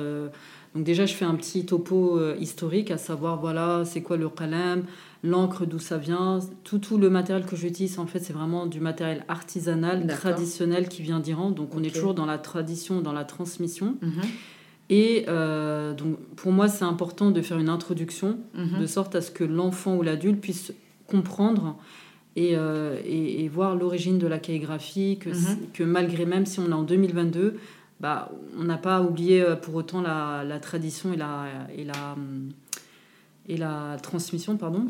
donc 0.75 0.83
déjà, 0.83 1.05
je 1.05 1.13
fais 1.13 1.25
un 1.25 1.35
petit 1.35 1.65
topo 1.65 2.17
euh, 2.17 2.35
historique, 2.39 2.89
à 2.89 2.97
savoir, 2.97 3.39
voilà, 3.39 3.83
c'est 3.85 4.01
quoi 4.01 4.17
le 4.17 4.27
qalam, 4.27 4.83
l'encre, 5.23 5.65
d'où 5.65 5.77
ça 5.77 5.97
vient. 5.97 6.39
Tout, 6.63 6.79
tout 6.79 6.97
le 6.97 7.09
matériel 7.09 7.45
que 7.45 7.55
j'utilise, 7.55 7.99
en 7.99 8.07
fait, 8.07 8.19
c'est 8.19 8.33
vraiment 8.33 8.65
du 8.65 8.79
matériel 8.79 9.23
artisanal, 9.27 10.07
traditionnel 10.07 10.89
qui 10.89 11.03
vient 11.03 11.19
d'Iran. 11.19 11.51
Donc 11.51 11.75
on 11.75 11.83
est 11.83 11.93
toujours 11.93 12.15
dans 12.15 12.25
la 12.25 12.39
tradition, 12.39 13.01
dans 13.01 13.13
la 13.13 13.23
transmission. 13.23 13.97
Mhm. 14.01 14.21
Et 14.89 15.25
euh, 15.27 15.93
donc 15.93 16.19
pour 16.35 16.51
moi, 16.51 16.67
c'est 16.67 16.85
important 16.85 17.31
de 17.31 17.41
faire 17.41 17.57
une 17.57 17.69
introduction, 17.69 18.37
mhm. 18.53 18.81
de 18.81 18.85
sorte 18.87 19.15
à 19.15 19.21
ce 19.21 19.31
que 19.31 19.43
l'enfant 19.43 19.95
ou 19.95 20.01
l'adulte 20.01 20.41
puisse 20.41 20.73
comprendre 21.07 21.77
et, 22.35 22.55
euh, 22.55 22.97
et, 23.05 23.47
voir 23.47 23.75
l'origine 23.75 24.17
de 24.17 24.27
la 24.27 24.39
calligraphie, 24.39 25.19
que, 25.19 25.29
mhm. 25.29 25.57
que 25.73 25.83
malgré 25.83 26.25
même 26.25 26.45
si 26.45 26.59
on 26.59 26.69
est 26.69 26.73
en 26.73 26.83
2022, 26.83 27.57
bah, 28.03 28.29
on 28.59 28.65
n'a 28.65 28.77
pas 28.77 29.01
oublié 29.01 29.41
euh, 29.41 29.55
pour 29.55 29.75
autant 29.75 30.01
la, 30.01 30.43
la, 30.43 30.59
tradition 30.59 31.13
et 31.13 31.15
la, 31.15 31.45
et 31.73 31.85
la, 31.85 32.17
et 33.47 33.55
la 33.55 33.95
transmission. 34.03 34.57
Pardon. 34.57 34.85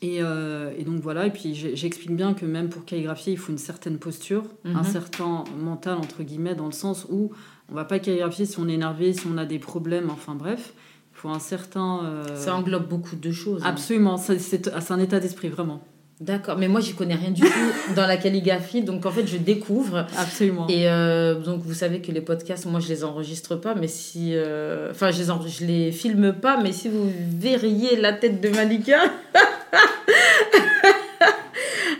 Et, 0.00 0.22
euh, 0.22 0.72
et, 0.78 0.84
donc 0.84 1.02
voilà, 1.02 1.26
et 1.26 1.30
puis 1.30 1.54
j'explique 1.54 2.16
bien 2.16 2.32
que 2.32 2.46
même 2.46 2.70
pour 2.70 2.86
calligraphier, 2.86 3.34
il 3.34 3.38
faut 3.38 3.52
une 3.52 3.58
certaine 3.58 3.98
posture, 3.98 4.44
un 4.64 4.78
mhm. 4.78 4.84
certain 4.84 5.44
mental, 5.62 5.98
entre 5.98 6.22
guillemets, 6.22 6.54
dans 6.54 6.64
le 6.64 6.72
sens 6.72 7.06
où 7.10 7.30
on 7.70 7.74
va 7.74 7.84
pas 7.84 7.98
calligraphier 7.98 8.46
si 8.46 8.58
on 8.58 8.68
est 8.68 8.72
énervé, 8.74 9.12
si 9.12 9.26
on 9.26 9.36
a 9.36 9.44
des 9.44 9.58
problèmes, 9.58 10.08
enfin 10.08 10.34
bref. 10.34 10.72
Il 11.12 11.18
faut 11.18 11.28
un 11.28 11.38
certain... 11.38 12.04
Euh, 12.04 12.36
Ça 12.36 12.56
englobe 12.56 12.88
beaucoup 12.88 13.16
de 13.16 13.32
choses. 13.32 13.62
Hein. 13.62 13.68
Absolument, 13.68 14.16
c'est 14.16 14.90
un 14.90 14.98
état 14.98 15.20
d'esprit, 15.20 15.50
vraiment. 15.50 15.84
D'accord, 16.20 16.56
mais 16.56 16.68
moi 16.68 16.80
j'y 16.80 16.94
connais 16.94 17.16
rien 17.16 17.32
du 17.32 17.42
tout 17.42 17.48
dans 17.96 18.06
la 18.06 18.16
calligraphie, 18.16 18.82
donc 18.82 19.04
en 19.04 19.10
fait 19.10 19.26
je 19.26 19.36
découvre. 19.36 20.06
Absolument. 20.16 20.68
Et 20.68 20.88
euh, 20.88 21.34
donc 21.34 21.62
vous 21.64 21.74
savez 21.74 22.00
que 22.00 22.12
les 22.12 22.20
podcasts, 22.20 22.66
moi 22.66 22.78
je 22.78 22.88
les 22.88 23.02
enregistre 23.02 23.56
pas, 23.56 23.74
mais 23.74 23.88
si. 23.88 24.30
Euh, 24.34 24.92
enfin, 24.92 25.10
je, 25.10 25.18
les 25.18 25.28
je 25.50 25.64
les 25.64 25.90
filme 25.90 26.32
pas, 26.32 26.56
mais 26.62 26.70
si 26.70 26.88
vous 26.88 27.10
verriez 27.36 27.96
la 27.96 28.12
tête 28.12 28.40
de 28.40 28.48
Malika. 28.48 29.00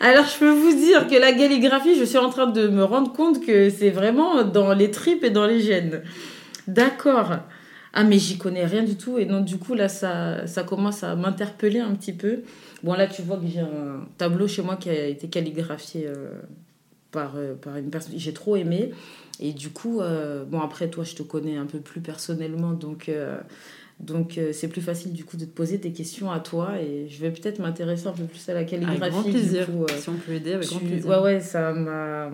Alors 0.00 0.26
je 0.26 0.38
peux 0.38 0.50
vous 0.50 0.74
dire 0.74 1.08
que 1.08 1.16
la 1.16 1.32
calligraphie, 1.32 1.98
je 1.98 2.04
suis 2.04 2.18
en 2.18 2.30
train 2.30 2.46
de 2.46 2.68
me 2.68 2.84
rendre 2.84 3.12
compte 3.12 3.44
que 3.44 3.68
c'est 3.68 3.90
vraiment 3.90 4.44
dans 4.44 4.74
les 4.74 4.92
tripes 4.92 5.24
et 5.24 5.30
dans 5.30 5.46
les 5.46 5.60
gènes. 5.60 6.02
D'accord. 6.68 7.38
Ah 7.94 8.04
mais 8.04 8.18
j'y 8.18 8.36
connais 8.36 8.66
rien 8.66 8.82
du 8.82 8.96
tout 8.96 9.18
et 9.18 9.24
donc 9.24 9.44
du 9.44 9.56
coup 9.56 9.74
là 9.74 9.88
ça, 9.88 10.46
ça 10.46 10.64
commence 10.64 11.04
à 11.04 11.14
m'interpeller 11.16 11.80
un 11.80 11.94
petit 11.94 12.12
peu. 12.12 12.42
Bon, 12.84 12.92
là, 12.92 13.06
tu 13.06 13.22
vois 13.22 13.38
que 13.38 13.46
j'ai 13.46 13.60
un 13.60 14.06
tableau 14.18 14.46
chez 14.46 14.60
moi 14.60 14.76
qui 14.76 14.90
a 14.90 15.06
été 15.06 15.28
calligraphié 15.28 16.06
euh, 16.06 16.28
par, 17.12 17.32
euh, 17.36 17.54
par 17.54 17.78
une 17.78 17.88
personne 17.88 18.12
que 18.12 18.18
j'ai 18.18 18.34
trop 18.34 18.56
aimé. 18.56 18.92
Et 19.40 19.52
du 19.52 19.70
coup, 19.70 20.02
euh, 20.02 20.44
bon, 20.44 20.60
après, 20.60 20.88
toi, 20.88 21.02
je 21.02 21.14
te 21.14 21.22
connais 21.22 21.56
un 21.56 21.64
peu 21.66 21.78
plus 21.78 22.00
personnellement, 22.00 22.72
donc. 22.72 23.10
Donc 24.00 24.40
c'est 24.50 24.66
plus 24.66 24.80
facile 24.80 25.12
du 25.12 25.24
coup 25.24 25.36
de 25.36 25.44
te 25.44 25.50
poser 25.50 25.78
des 25.78 25.92
questions 25.92 26.32
à 26.32 26.40
toi 26.40 26.80
et 26.80 27.06
je 27.08 27.20
vais 27.20 27.30
peut-être 27.30 27.60
m'intéresser 27.60 28.08
un 28.08 28.12
peu 28.12 28.24
plus 28.24 28.48
à 28.48 28.52
la 28.52 28.64
calligraphie. 28.64 29.00
Avec 29.00 29.12
grand 29.12 29.22
plaisir. 29.22 29.68
si 29.96 30.08
on 30.08 30.14
peut 30.14 30.32
aider, 30.32 30.54
avec 30.54 30.66
grand 30.66 30.80
plaisir. 30.80 31.08
Ouais, 31.08 31.18
ouais, 31.20 31.40
ça 31.40 31.72
m'a... 31.72 32.28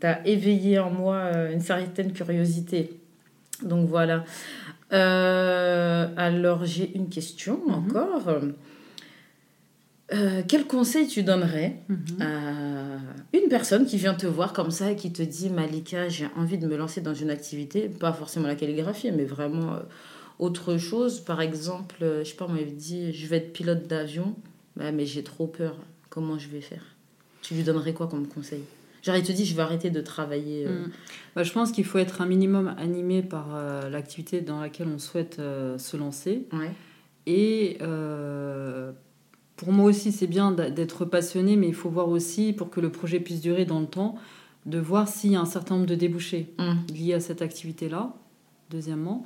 T'as 0.00 0.24
éveillé 0.24 0.80
en 0.80 0.90
moi 0.90 1.30
une 1.52 1.60
certaine 1.60 2.12
curiosité. 2.12 2.90
Donc 3.62 3.88
voilà. 3.88 4.24
Alors 4.90 6.64
j'ai 6.64 6.94
une 6.96 7.08
question 7.08 7.60
mhm. 7.66 7.74
encore. 7.74 8.42
Euh, 10.12 10.42
quel 10.46 10.66
conseil 10.66 11.08
tu 11.08 11.24
donnerais 11.24 11.80
mhm. 11.88 12.22
à 12.22 13.36
une 13.36 13.48
personne 13.48 13.86
qui 13.86 13.96
vient 13.96 14.14
te 14.14 14.26
voir 14.26 14.52
comme 14.52 14.70
ça 14.70 14.92
et 14.92 14.96
qui 14.96 15.12
te 15.12 15.22
dit 15.22 15.50
Malika, 15.50 16.08
j'ai 16.08 16.28
envie 16.36 16.58
de 16.58 16.66
me 16.68 16.76
lancer 16.76 17.00
dans 17.00 17.14
une 17.14 17.30
activité, 17.30 17.88
pas 17.88 18.12
forcément 18.12 18.46
la 18.46 18.54
calligraphie, 18.54 19.10
mais 19.10 19.24
vraiment 19.24 19.74
euh, 19.74 19.80
autre 20.38 20.76
chose. 20.76 21.20
Par 21.20 21.40
exemple, 21.40 21.96
euh, 22.02 22.22
je 22.22 22.30
sais 22.30 22.36
pas, 22.36 22.46
on 22.48 22.52
m'avait 22.52 22.66
dit 22.66 23.12
je 23.12 23.26
vais 23.26 23.38
être 23.38 23.52
pilote 23.52 23.88
d'avion, 23.88 24.36
bah, 24.76 24.92
mais 24.92 25.06
j'ai 25.06 25.24
trop 25.24 25.48
peur. 25.48 25.76
Comment 26.08 26.38
je 26.38 26.48
vais 26.48 26.60
faire? 26.60 26.84
Tu 27.42 27.54
lui 27.54 27.64
donnerais 27.64 27.92
quoi 27.92 28.06
comme 28.06 28.28
conseil? 28.28 28.62
Genre, 29.06 29.16
il 29.16 29.22
te 29.22 29.32
dit 29.32 29.46
je 29.46 29.54
vais 29.54 29.62
arrêter 29.62 29.90
de 29.90 30.00
travailler. 30.00 30.66
Mhm. 30.66 30.90
Bah, 31.34 31.42
je 31.42 31.52
pense 31.52 31.72
qu'il 31.72 31.84
faut 31.84 31.98
être 31.98 32.20
un 32.20 32.26
minimum 32.26 32.74
animé 32.76 33.22
par 33.22 33.48
l'activité 33.90 34.40
dans 34.40 34.60
laquelle 34.60 34.88
on 34.88 34.98
souhaite 34.98 35.36
se 35.36 35.96
lancer. 35.96 36.46
Ouais. 36.52 36.72
Et 37.26 37.78
pour 39.56 39.72
moi 39.72 39.86
aussi, 39.86 40.12
c'est 40.12 40.26
bien 40.26 40.52
d'être 40.52 41.04
passionné, 41.04 41.56
mais 41.56 41.68
il 41.68 41.74
faut 41.74 41.88
voir 41.88 42.08
aussi, 42.08 42.52
pour 42.52 42.70
que 42.70 42.80
le 42.80 42.90
projet 42.90 43.20
puisse 43.20 43.40
durer 43.40 43.64
dans 43.64 43.80
le 43.80 43.86
temps, 43.86 44.16
de 44.66 44.78
voir 44.78 45.08
s'il 45.08 45.32
y 45.32 45.36
a 45.36 45.40
un 45.40 45.46
certain 45.46 45.76
nombre 45.76 45.86
de 45.86 45.94
débouchés 45.94 46.52
mmh. 46.58 46.92
liés 46.92 47.14
à 47.14 47.20
cette 47.20 47.40
activité-là, 47.40 48.14
deuxièmement. 48.70 49.24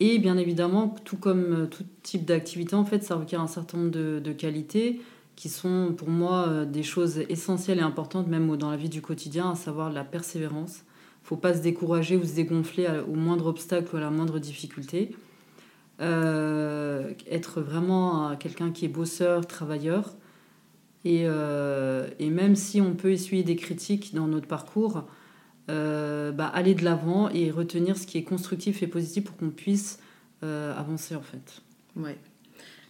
Et 0.00 0.18
bien 0.18 0.36
évidemment, 0.36 0.94
tout 1.04 1.16
comme 1.16 1.52
euh, 1.52 1.66
tout 1.66 1.84
type 2.02 2.24
d'activité, 2.24 2.74
en 2.74 2.84
fait, 2.84 3.02
ça 3.02 3.16
requiert 3.16 3.40
un 3.40 3.46
certain 3.46 3.78
nombre 3.78 3.90
de, 3.90 4.32
qualités 4.32 5.00
qui 5.36 5.50
sont 5.50 5.94
pour 5.96 6.08
moi 6.08 6.48
euh, 6.48 6.64
des 6.64 6.82
choses 6.82 7.18
essentielles 7.28 7.78
et 7.78 7.82
importantes, 7.82 8.26
même 8.26 8.56
dans 8.56 8.70
la 8.70 8.76
vie 8.76 8.88
du 8.88 9.02
quotidien, 9.02 9.50
à 9.50 9.54
savoir 9.54 9.92
la 9.92 10.02
persévérance. 10.02 10.78
Il 10.78 11.24
ne 11.24 11.28
faut 11.28 11.36
pas 11.36 11.54
se 11.54 11.60
décourager 11.60 12.16
ou 12.16 12.24
se 12.24 12.34
dégonfler 12.34 12.88
au 13.06 13.14
moindre 13.14 13.46
obstacle 13.46 13.94
ou 13.94 13.98
à 13.98 14.00
la 14.00 14.10
moindre 14.10 14.38
difficulté. 14.38 15.14
Euh, 16.00 17.12
être 17.30 17.60
vraiment 17.60 18.36
quelqu'un 18.36 18.70
qui 18.70 18.84
est 18.84 18.88
bosseur, 18.88 19.46
travailleur. 19.46 20.14
Et, 21.04 21.24
et, 21.24 22.30
même 22.30 22.56
si 22.56 22.80
on 22.80 22.94
peut 22.94 23.12
essuyer 23.12 23.44
des 23.44 23.56
critiques 23.56 24.14
dans 24.14 24.26
notre 24.26 24.46
parcours, 24.46 25.04
bah, 25.68 26.46
aller 26.52 26.74
de 26.74 26.84
l'avant 26.84 27.28
et 27.30 27.50
retenir 27.50 27.96
ce 27.96 28.06
qui 28.06 28.18
est 28.18 28.24
constructif 28.24 28.84
et 28.84 28.86
positif 28.86 29.24
pour 29.24 29.36
qu'on 29.36 29.50
puisse 29.50 29.98
avancer 30.42 31.16
en 31.16 31.22
fait. 31.22 31.60
Ouais. 31.96 32.18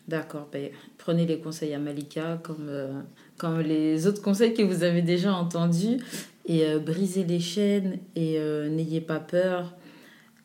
D'accord. 0.08 0.48
Ben, 0.52 0.70
prenez 0.98 1.26
les 1.26 1.40
conseils 1.40 1.74
à 1.74 1.78
Malika 1.78 2.38
comme, 2.42 2.68
euh, 2.68 3.00
comme 3.38 3.60
les 3.60 4.06
autres 4.06 4.22
conseils 4.22 4.54
que 4.54 4.62
vous 4.62 4.84
avez 4.84 5.02
déjà 5.02 5.34
entendus. 5.34 5.98
Et 6.46 6.64
euh, 6.64 6.78
brisez 6.78 7.24
les 7.24 7.40
chaînes 7.40 7.98
et 8.14 8.38
euh, 8.38 8.68
n'ayez 8.68 9.00
pas 9.00 9.18
peur. 9.18 9.74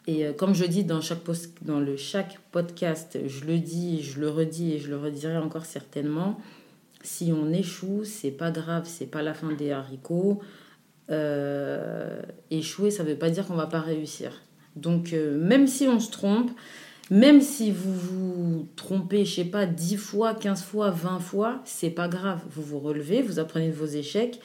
Et 0.08 0.26
comme 0.36 0.56
je 0.56 0.66
dis 0.66 0.84
dans, 0.84 1.00
chaque 1.00 1.20
dans 1.62 1.80
le 1.80 1.96
chaque 1.96 2.40
podcast, 2.52 3.20
je 3.28 3.46
le 3.46 3.60
dis, 3.60 4.02
je 4.02 4.20
le 4.20 4.30
redis 4.30 4.74
et 4.74 4.80
je 4.80 4.90
le 4.90 4.98
redirai 4.98 5.38
encore 5.38 5.66
certainement. 5.66 6.40
Si 7.04 7.32
on 7.32 7.54
échoue, 7.54 8.04
c'est 8.04 8.32
pas 8.32 8.50
grave, 8.50 8.86
c'est 8.88 9.06
pas 9.06 9.22
la 9.22 9.36
fin 9.36 9.54
des 9.54 9.72
haricots. 9.72 10.42
échouer, 12.50 12.90
ça 12.90 13.04
veut 13.04 13.16
pas 13.16 13.30
dire 13.30 13.46
qu'on 13.46 13.56
va 13.56 13.68
pas 13.68 13.80
réussir. 13.80 14.42
Donc 14.76 15.14
même 15.14 15.68
si 15.68 15.88
on 15.88 16.00
se 16.00 16.10
trompe, 16.10 16.50
même 17.12 17.42
si 17.42 17.72
vous 17.72 17.94
vous 17.94 18.68
trompez, 18.78 19.26
je 19.26 19.36
sais 19.36 19.46
pas, 19.46 19.66
10 19.66 19.98
fois, 19.98 20.34
15 20.34 20.64
fois, 20.64 20.92
20 20.92 21.20
fois, 21.20 21.60
c'est 21.66 21.90
pas 21.90 22.08
grave. 22.08 22.40
Vous 22.50 22.62
vous 22.62 22.80
relevez, 22.80 23.22
vous 23.22 23.38
apprenez 23.38 23.68
de 23.68 23.76
vos 23.76 23.86
échecs 23.86 24.40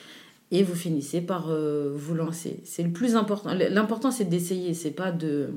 et 0.50 0.64
vous 0.64 0.74
finissez 0.74 1.20
par 1.20 1.50
euh, 1.50 1.92
vous 1.94 2.14
lancer. 2.14 2.58
C'est 2.64 2.82
le 2.82 2.90
plus 2.90 3.14
important. 3.14 3.54
L'important, 3.54 4.10
c'est 4.10 4.24
d'essayer. 4.24 4.74
C'est 4.74 4.90
pas 4.90 5.12
de, 5.12 5.50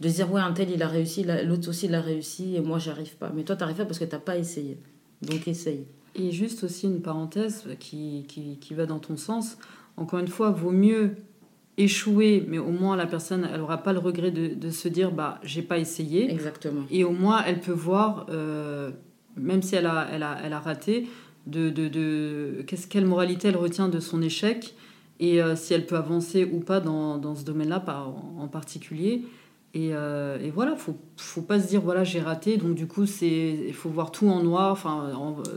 de 0.00 0.08
dire, 0.08 0.30
ouais, 0.32 0.40
un 0.40 0.52
tel, 0.52 0.70
il 0.70 0.82
a 0.82 0.88
réussi, 0.88 1.24
l'autre 1.44 1.68
aussi, 1.68 1.86
il 1.86 1.94
a 1.94 2.00
réussi 2.00 2.56
et 2.56 2.60
moi, 2.60 2.80
j'arrive 2.80 3.14
pas. 3.14 3.30
Mais 3.32 3.44
toi, 3.44 3.54
t'arrives 3.54 3.76
pas 3.76 3.84
parce 3.84 4.00
que 4.00 4.04
t'as 4.04 4.18
pas 4.18 4.36
essayé. 4.36 4.76
Donc, 5.22 5.46
essaye. 5.46 5.84
Et 6.16 6.32
juste 6.32 6.64
aussi 6.64 6.86
une 6.86 7.00
parenthèse 7.00 7.64
qui, 7.78 8.24
qui, 8.26 8.58
qui 8.60 8.74
va 8.74 8.86
dans 8.86 8.98
ton 8.98 9.16
sens. 9.16 9.56
Encore 9.96 10.18
une 10.18 10.26
fois, 10.26 10.50
vaut 10.50 10.72
mieux 10.72 11.14
échouer, 11.76 12.44
mais 12.48 12.58
au 12.58 12.70
moins 12.70 12.96
la 12.96 13.06
personne, 13.06 13.48
elle 13.52 13.60
n'aura 13.60 13.78
pas 13.82 13.92
le 13.92 13.98
regret 13.98 14.30
de, 14.30 14.54
de, 14.54 14.70
se 14.70 14.88
dire, 14.88 15.10
bah, 15.10 15.40
j'ai 15.42 15.62
pas 15.62 15.78
essayé. 15.78 16.30
Exactement. 16.30 16.82
Et 16.90 17.04
au 17.04 17.10
moins, 17.10 17.42
elle 17.46 17.60
peut 17.60 17.72
voir, 17.72 18.26
euh, 18.30 18.90
même 19.36 19.62
si 19.62 19.74
elle 19.74 19.86
a, 19.86 20.06
elle 20.12 20.22
a, 20.22 20.38
elle 20.44 20.52
a 20.52 20.60
raté, 20.60 21.08
de, 21.46 21.70
de, 21.70 21.88
de 21.88 22.64
qu'est-ce, 22.66 22.86
quelle 22.86 23.06
moralité 23.06 23.48
elle 23.48 23.56
retient 23.56 23.88
de 23.88 24.00
son 24.00 24.22
échec 24.22 24.74
et 25.20 25.42
euh, 25.42 25.56
si 25.56 25.74
elle 25.74 25.86
peut 25.86 25.96
avancer 25.96 26.44
ou 26.44 26.60
pas 26.60 26.80
dans, 26.80 27.18
dans 27.18 27.34
ce 27.34 27.44
domaine-là 27.44 27.84
en 28.38 28.48
particulier. 28.48 29.22
Et, 29.76 29.90
euh, 29.92 30.38
et, 30.40 30.50
voilà, 30.50 30.76
faut, 30.76 30.96
faut 31.16 31.42
pas 31.42 31.58
se 31.58 31.66
dire 31.66 31.80
voilà 31.80 32.04
j'ai 32.04 32.20
raté, 32.20 32.58
donc 32.58 32.76
du 32.76 32.86
coup 32.86 33.06
c'est 33.06 33.58
il 33.66 33.74
faut 33.74 33.88
voir 33.88 34.12
tout 34.12 34.28
en 34.28 34.40
noir, 34.40 34.70
enfin 34.70 35.12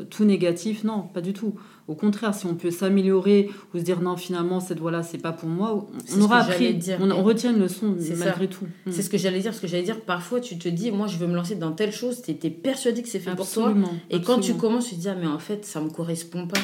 tout 0.09 0.25
négatif. 0.25 0.83
Non, 0.83 1.03
pas 1.03 1.21
du 1.21 1.33
tout. 1.33 1.53
Au 1.87 1.93
contraire, 1.93 2.33
si 2.33 2.47
on 2.47 2.55
peut 2.55 2.71
s'améliorer 2.71 3.51
ou 3.73 3.77
se 3.77 3.83
dire 3.83 4.01
non 4.01 4.17
finalement 4.17 4.59
cette 4.59 4.79
voie-là 4.79 5.03
c'est 5.03 5.19
pas 5.19 5.33
pour 5.33 5.47
moi, 5.47 5.87
on 6.15 6.21
aura 6.21 6.39
appris, 6.39 6.73
dire. 6.73 6.97
On, 6.99 7.23
retient 7.23 7.53
une 7.53 7.59
leçon 7.59 7.95
malgré 8.17 8.47
tout. 8.47 8.65
C'est 8.89 9.03
ce 9.03 9.09
que 9.11 9.19
j'allais 9.19 9.39
dire, 9.39 9.53
ce 9.53 9.61
que 9.61 9.67
j'allais 9.67 9.83
dire. 9.83 10.01
Parfois 10.01 10.39
tu 10.39 10.57
te 10.57 10.67
dis 10.67 10.89
moi 10.91 11.05
je 11.05 11.17
veux 11.17 11.27
me 11.27 11.35
lancer 11.35 11.53
dans 11.53 11.71
telle 11.71 11.91
chose, 11.91 12.23
tu 12.23 12.31
étais 12.31 12.49
persuadé 12.49 13.03
que 13.03 13.09
c'est 13.09 13.19
fait 13.19 13.35
pour 13.35 13.47
toi, 13.47 13.71
et 14.09 14.21
quand 14.21 14.39
tu 14.39 14.55
commences 14.55 14.89
tu 14.89 14.95
te 14.95 15.01
dis 15.01 15.09
ah 15.09 15.15
mais 15.15 15.27
en 15.27 15.39
fait 15.39 15.63
ça 15.63 15.79
me 15.79 15.89
correspond 15.91 16.47
pas. 16.47 16.59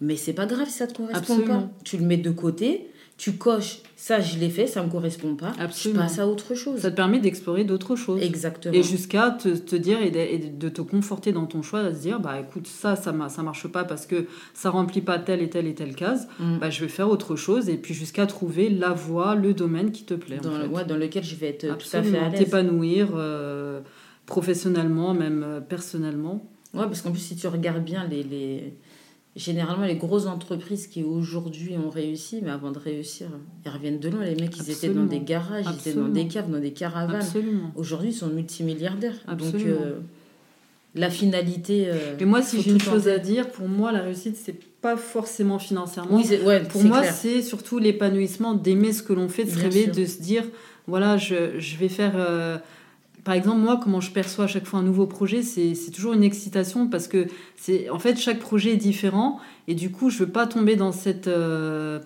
Mais 0.00 0.16
c'est 0.16 0.32
pas 0.32 0.46
grave 0.46 0.68
si 0.68 0.74
ça 0.74 0.86
te 0.86 0.96
correspond 0.96 1.40
pas. 1.42 1.68
Tu 1.84 1.98
le 1.98 2.06
mets 2.06 2.16
de 2.16 2.30
côté 2.30 2.88
tu 3.18 3.32
coches, 3.32 3.80
ça 3.96 4.20
je 4.20 4.38
l'ai 4.38 4.48
fait, 4.48 4.68
ça 4.68 4.80
me 4.80 4.88
correspond 4.88 5.34
pas, 5.34 5.52
Absolument. 5.58 6.02
je 6.02 6.06
passe 6.06 6.18
à 6.20 6.28
autre 6.28 6.54
chose. 6.54 6.80
Ça 6.80 6.90
te 6.92 6.96
permet 6.96 7.18
d'explorer 7.18 7.64
d'autres 7.64 7.96
choses. 7.96 8.22
Exactement. 8.22 8.72
Et 8.72 8.84
jusqu'à 8.84 9.32
te, 9.32 9.48
te, 9.48 9.74
dire 9.74 10.00
et 10.00 10.38
de, 10.38 10.68
te 10.68 10.80
conforter 10.80 11.32
dans 11.32 11.46
ton 11.46 11.60
choix, 11.62 11.80
à 11.80 11.92
se 11.92 11.98
dire, 11.98 12.20
bah 12.20 12.38
écoute, 12.40 12.68
ça, 12.68 12.94
ça, 12.94 13.12
ça 13.28 13.42
marche 13.42 13.66
pas 13.66 13.82
parce 13.82 14.06
que 14.06 14.26
ça 14.54 14.70
remplit 14.70 15.00
pas 15.00 15.18
telle 15.18 15.42
et 15.42 15.50
telle 15.50 15.66
et 15.66 15.74
telle 15.74 15.96
case, 15.96 16.28
mm. 16.38 16.58
bah 16.58 16.70
je 16.70 16.80
vais 16.80 16.88
faire 16.88 17.10
autre 17.10 17.34
chose, 17.34 17.68
et 17.68 17.76
puis 17.76 17.92
jusqu'à 17.92 18.24
trouver 18.26 18.70
la 18.70 18.90
voie, 18.90 19.34
le 19.34 19.52
domaine 19.52 19.90
qui 19.90 20.04
te 20.04 20.14
plaît. 20.14 20.38
Dans, 20.40 20.56
le, 20.56 20.84
dans 20.84 20.96
lequel 20.96 21.24
je 21.24 21.34
vais 21.34 21.48
être 21.48 21.76
tout 21.76 21.96
à 21.96 22.02
fait 22.04 22.18
à 22.18 22.28
l'aise. 22.28 22.38
T'épanouir 22.38 23.08
euh, 23.16 23.80
professionnellement, 24.26 25.12
même 25.12 25.42
euh, 25.44 25.60
personnellement. 25.60 26.48
Ouais, 26.72 26.84
parce 26.84 27.02
qu'en 27.02 27.10
plus, 27.10 27.20
si 27.20 27.34
tu 27.34 27.48
regardes 27.48 27.82
bien 27.82 28.06
les... 28.06 28.22
les 28.22 28.74
généralement 29.36 29.86
les 29.86 29.96
grosses 29.96 30.26
entreprises 30.26 30.86
qui 30.86 31.02
aujourd'hui 31.02 31.76
ont 31.76 31.90
réussi, 31.90 32.40
mais 32.42 32.50
avant 32.50 32.70
de 32.70 32.78
réussir, 32.78 33.28
ils 33.64 33.70
reviennent 33.70 34.00
de 34.00 34.08
loin. 34.08 34.24
Les 34.24 34.34
mecs, 34.34 34.56
ils 34.56 34.70
étaient 34.70 34.88
dans 34.88 35.04
des 35.04 35.20
garages, 35.20 35.66
ils 35.66 35.88
étaient 35.88 35.98
dans 35.98 36.08
des 36.08 36.26
caves, 36.26 36.50
dans 36.50 36.60
des 36.60 36.72
caravanes. 36.72 37.24
Aujourd'hui, 37.76 38.10
ils 38.10 38.14
sont 38.14 38.28
multimilliardaires. 38.28 39.14
Donc, 39.36 39.54
euh, 39.54 40.00
la 40.94 41.10
finalité. 41.10 41.86
Euh, 41.88 42.16
mais 42.18 42.26
moi, 42.26 42.42
si 42.42 42.60
j'ai 42.62 42.72
une 42.72 42.80
chose 42.80 43.08
à 43.08 43.18
dire, 43.18 43.48
pour 43.50 43.68
moi, 43.68 43.92
la 43.92 44.00
réussite, 44.00 44.36
c'est 44.36 44.58
pas 44.80 44.96
forcément 44.96 45.58
financièrement. 45.58 46.16
Oui, 46.16 46.28
ouais, 46.44 46.62
pour 46.64 46.82
moi, 46.84 47.04
c'est 47.04 47.42
surtout 47.42 47.78
l'épanouissement 47.78 48.54
d'aimer 48.54 48.92
ce 48.92 49.02
que 49.02 49.12
l'on 49.12 49.28
fait, 49.28 49.44
de 49.44 49.50
se 49.50 49.58
rêver, 49.58 49.86
de 49.86 50.04
se 50.04 50.20
dire 50.20 50.44
voilà, 50.86 51.16
je, 51.16 51.58
je 51.58 51.76
vais 51.76 51.88
faire. 51.88 52.14
Euh, 52.16 52.58
par 53.28 53.34
exemple, 53.34 53.58
moi, 53.58 53.78
comment 53.78 54.00
je 54.00 54.10
perçois 54.10 54.44
à 54.44 54.46
chaque 54.46 54.64
fois 54.64 54.80
un 54.80 54.82
nouveau 54.82 55.06
projet, 55.06 55.42
c'est 55.42 55.90
toujours 55.90 56.14
une 56.14 56.22
excitation 56.22 56.88
parce 56.88 57.08
que 57.08 57.26
c'est 57.56 57.90
en 57.90 57.98
fait 57.98 58.18
chaque 58.18 58.38
projet 58.38 58.72
est 58.72 58.78
différent 58.78 59.38
et 59.66 59.74
du 59.74 59.90
coup, 59.90 60.08
je 60.08 60.20
veux 60.20 60.30
pas 60.30 60.46
tomber 60.46 60.76
dans 60.76 60.92
cette 60.92 61.28
euh, 61.28 62.00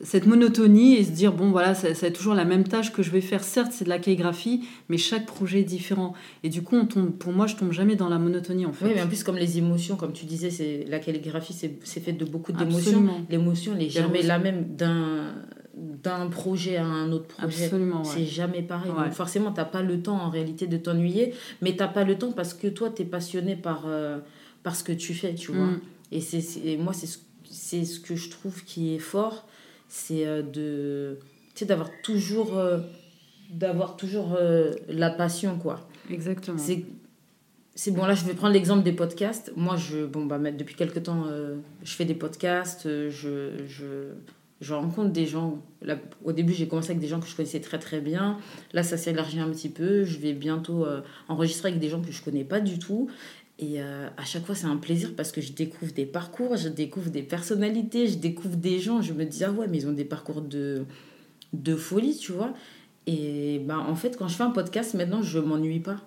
cette 0.00 0.28
monotonie 0.28 0.94
et 0.94 1.02
se 1.02 1.10
dire 1.10 1.32
bon 1.32 1.50
voilà, 1.50 1.74
c'est 1.74 2.12
toujours 2.12 2.34
la 2.34 2.44
même 2.44 2.62
tâche 2.62 2.92
que 2.92 3.02
je 3.02 3.10
vais 3.10 3.20
faire. 3.20 3.42
Certes, 3.42 3.72
c'est 3.72 3.84
de 3.84 3.88
la 3.88 3.98
calligraphie, 3.98 4.62
mais 4.88 4.96
chaque 4.96 5.26
projet 5.26 5.58
est 5.58 5.64
différent 5.64 6.14
et 6.44 6.48
du 6.50 6.62
coup, 6.62 6.76
on 6.76 6.86
tombe, 6.86 7.10
pour 7.10 7.32
moi, 7.32 7.48
je 7.48 7.56
tombe 7.56 7.72
jamais 7.72 7.96
dans 7.96 8.08
la 8.08 8.20
monotonie 8.20 8.64
en 8.64 8.72
fait. 8.72 8.84
Oui, 8.84 8.92
mais 8.94 9.02
en 9.02 9.08
plus 9.08 9.24
comme 9.24 9.36
les 9.36 9.58
émotions, 9.58 9.96
comme 9.96 10.12
tu 10.12 10.24
disais, 10.24 10.50
c'est 10.50 10.84
la 10.88 11.00
calligraphie, 11.00 11.52
c'est 11.52 12.00
fait 12.00 12.12
de 12.12 12.24
beaucoup 12.24 12.52
d'émotions. 12.52 13.04
L'émotion 13.28 13.74
n'est 13.74 13.90
jamais 13.90 14.22
la 14.22 14.38
même 14.38 14.76
d'un 14.76 15.34
d'un 15.76 16.28
projet 16.28 16.76
à 16.76 16.84
un 16.84 17.10
autre 17.12 17.26
projet. 17.26 17.64
Absolument. 17.64 18.04
C'est 18.04 18.24
jamais 18.24 18.62
pareil. 18.62 18.92
Donc 18.92 19.12
forcément, 19.12 19.50
tu 19.52 19.58
n'as 19.58 19.64
pas 19.64 19.82
le 19.82 20.00
temps 20.00 20.16
en 20.16 20.30
réalité 20.30 20.66
de 20.66 20.76
t'ennuyer, 20.76 21.34
mais 21.62 21.72
tu 21.72 21.78
n'as 21.78 21.88
pas 21.88 22.04
le 22.04 22.16
temps 22.16 22.32
parce 22.32 22.54
que 22.54 22.68
toi, 22.68 22.90
tu 22.90 23.02
es 23.02 23.04
passionné 23.04 23.56
par, 23.56 23.84
euh, 23.86 24.18
par 24.62 24.76
ce 24.76 24.84
que 24.84 24.92
tu 24.92 25.14
fais, 25.14 25.34
tu 25.34 25.52
vois. 25.52 25.66
Mm. 25.66 25.80
Et, 26.12 26.20
c'est, 26.20 26.76
moi, 26.76 26.92
c'est 26.92 27.06
ce, 27.06 27.18
c'est 27.50 27.84
ce 27.84 27.98
que 27.98 28.14
je 28.14 28.30
trouve 28.30 28.64
qui 28.64 28.94
est 28.94 29.00
fort, 29.00 29.46
c'est 29.88 30.26
euh, 30.26 30.42
de 30.42 31.18
d'avoir 31.66 31.90
toujours, 32.02 32.56
euh, 32.56 32.80
d'avoir 33.48 33.96
toujours 33.96 34.36
la 34.88 35.10
passion, 35.10 35.56
quoi. 35.56 35.88
Exactement. 36.10 36.58
C'est, 36.58 36.84
c'est 37.76 37.92
bon, 37.92 38.04
là, 38.04 38.14
je 38.14 38.24
vais 38.24 38.34
prendre 38.34 38.52
l'exemple 38.52 38.82
des 38.82 38.92
podcasts. 38.92 39.52
Moi, 39.56 39.76
je, 39.76 40.04
bon, 40.04 40.26
bah, 40.26 40.38
depuis 40.38 40.74
quelques 40.74 41.04
temps, 41.04 41.26
je 41.84 41.92
fais 41.94 42.04
des 42.04 42.14
podcasts, 42.14 42.88
je, 43.08 43.64
je 43.68 44.10
je 44.64 44.74
rencontre 44.74 45.10
des 45.10 45.26
gens. 45.26 45.62
Au 46.24 46.32
début, 46.32 46.52
j'ai 46.54 46.66
commencé 46.66 46.90
avec 46.90 47.00
des 47.00 47.06
gens 47.06 47.20
que 47.20 47.26
je 47.26 47.36
connaissais 47.36 47.60
très 47.60 47.78
très 47.78 48.00
bien. 48.00 48.38
Là, 48.72 48.82
ça 48.82 48.96
s'est 48.96 49.10
élargi 49.10 49.38
un 49.38 49.50
petit 49.50 49.68
peu. 49.68 50.04
Je 50.04 50.18
vais 50.18 50.32
bientôt 50.32 50.84
euh, 50.86 51.02
enregistrer 51.28 51.68
avec 51.68 51.80
des 51.80 51.90
gens 51.90 52.00
que 52.00 52.10
je 52.10 52.22
connais 52.22 52.44
pas 52.44 52.60
du 52.60 52.78
tout. 52.78 53.08
Et 53.58 53.80
euh, 53.80 54.08
à 54.16 54.24
chaque 54.24 54.46
fois, 54.46 54.54
c'est 54.54 54.66
un 54.66 54.78
plaisir 54.78 55.12
parce 55.14 55.30
que 55.32 55.40
je 55.40 55.52
découvre 55.52 55.92
des 55.92 56.06
parcours, 56.06 56.56
je 56.56 56.68
découvre 56.68 57.10
des 57.10 57.22
personnalités, 57.22 58.08
je 58.08 58.16
découvre 58.16 58.56
des 58.56 58.80
gens. 58.80 59.02
Je 59.02 59.12
me 59.12 59.24
dis, 59.24 59.44
ah 59.44 59.52
ouais, 59.52 59.68
mais 59.68 59.78
ils 59.78 59.86
ont 59.86 59.92
des 59.92 60.06
parcours 60.06 60.40
de, 60.40 60.84
de 61.52 61.76
folie, 61.76 62.16
tu 62.16 62.32
vois. 62.32 62.54
Et 63.06 63.60
ben, 63.66 63.78
en 63.78 63.94
fait, 63.94 64.16
quand 64.16 64.28
je 64.28 64.36
fais 64.36 64.44
un 64.44 64.50
podcast, 64.50 64.94
maintenant, 64.94 65.22
je 65.22 65.38
m'ennuie 65.38 65.80
pas. 65.80 65.98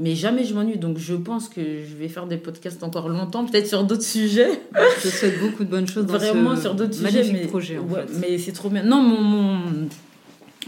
Mais 0.00 0.14
jamais 0.14 0.44
je 0.44 0.54
m'ennuie, 0.54 0.78
donc 0.78 0.96
je 0.98 1.14
pense 1.14 1.48
que 1.48 1.60
je 1.60 1.96
vais 1.96 2.08
faire 2.08 2.26
des 2.26 2.36
podcasts 2.36 2.84
encore 2.84 3.08
longtemps, 3.08 3.44
peut-être 3.44 3.66
sur 3.66 3.82
d'autres 3.82 4.04
sujets. 4.04 4.60
Je 4.72 5.02
te 5.02 5.08
souhaite 5.08 5.40
beaucoup 5.40 5.64
de 5.64 5.70
bonnes 5.70 5.88
choses 5.88 6.06
dans 6.06 6.14
Vraiment 6.14 6.56
sur 6.56 6.76
d'autres 6.76 6.94
sujets. 6.94 7.32
Mais, 7.32 7.46
projet, 7.46 7.78
en 7.78 7.88
fait. 7.88 8.06
mais 8.20 8.38
c'est 8.38 8.52
trop 8.52 8.70
bien. 8.70 8.84
Non, 8.84 9.02
mon, 9.02 9.20
mon... 9.20 9.88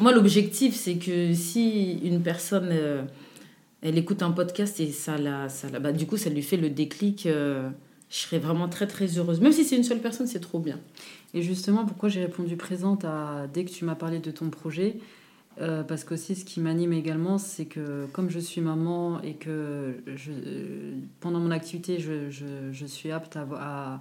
moi, 0.01 0.13
l'objectif, 0.13 0.75
c'est 0.75 0.97
que 0.97 1.33
si 1.33 2.01
une 2.03 2.23
personne, 2.23 2.71
euh, 2.73 3.03
elle 3.83 3.97
écoute 3.99 4.25
un 4.25 4.33
podcast 4.33 4.81
et 4.81 4.91
ça 4.91 5.17
la, 5.17 5.49
ça 5.49 5.71
la, 5.71 5.79
bah, 5.79 5.93
du 5.93 6.07
coup, 6.07 6.17
ça 6.17 6.29
lui 6.29 6.43
fait 6.43 6.57
le 6.57 6.69
déclic, 6.69 7.27
euh, 7.27 7.71
je 8.11 8.17
serais 8.17 8.41
vraiment 8.41 8.69
très, 8.69 8.89
très 8.89 9.17
heureuse. 9.17 9.41
Même 9.41 9.53
si 9.53 9.65
c'est 9.65 9.77
une 9.77 9.85
seule 9.85 10.01
personne, 10.01 10.27
c'est 10.27 10.41
trop 10.41 10.59
bien. 10.59 10.81
Et 11.35 11.43
justement, 11.43 11.87
pourquoi 11.87 12.09
j'ai 12.09 12.23
répondu 12.23 12.57
présente 12.57 13.05
à, 13.05 13.47
dès 13.55 13.65
que 13.65 13.71
tu 13.71 13.85
m'as 13.85 13.95
parlé 13.95 14.19
de 14.19 14.33
ton 14.33 14.51
projet 14.51 14.97
euh, 15.61 15.83
parce 15.83 16.05
qu'aussi, 16.05 16.35
ce 16.35 16.45
qui 16.45 16.61
m'anime 16.61 16.93
également, 16.93 17.37
c'est 17.37 17.67
que 17.67 18.07
comme 18.13 18.31
je 18.31 18.39
suis 18.39 18.63
maman 18.63 19.21
et 19.23 19.35
que 19.35 19.97
pendant 21.21 21.39
mon 21.39 21.51
activité, 21.51 21.99
je, 21.99 22.87
suis 22.87 23.11
apte 23.11 23.37
à, 23.37 24.01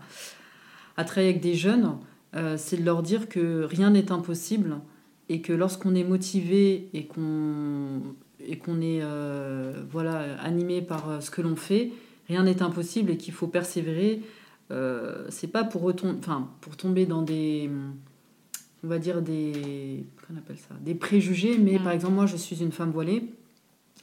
travailler 1.05 1.29
avec 1.29 1.41
des 1.41 1.55
jeunes, 1.55 1.97
euh, 2.35 2.55
c'est 2.57 2.77
de 2.77 2.85
leur 2.85 3.03
dire 3.03 3.27
que 3.27 3.63
rien 3.63 3.89
n'est 3.89 4.11
impossible 4.11 4.77
et 5.27 5.41
que 5.41 5.51
lorsqu'on 5.51 5.95
est 5.95 6.03
motivé 6.03 6.89
et 6.93 7.05
qu'on 7.05 8.01
est 8.39 9.01
euh, 9.01 9.83
voilà 9.91 10.39
animé 10.41 10.81
par 10.81 11.21
ce 11.21 11.29
que 11.29 11.41
l'on 11.41 11.57
fait, 11.57 11.91
rien 12.29 12.43
n'est 12.43 12.61
impossible 12.61 13.11
et 13.11 13.17
qu'il 13.17 13.33
faut 13.33 13.47
persévérer. 13.47 14.21
c'est 15.29 15.51
pas 15.51 15.65
pour, 15.65 15.91
enfin, 16.19 16.47
pour 16.61 16.77
tomber 16.77 17.05
dans 17.05 17.21
des 17.21 17.69
on 18.83 18.87
va 18.87 18.97
dire 18.97 19.21
des, 19.21 20.05
appelle 20.37 20.57
ça, 20.57 20.75
des 20.81 20.95
préjugés, 20.95 21.57
mais 21.57 21.79
mm. 21.79 21.83
par 21.83 21.91
exemple, 21.93 22.13
moi, 22.13 22.25
je 22.25 22.37
suis 22.37 22.61
une 22.61 22.71
femme 22.71 22.91
voilée. 22.91 23.23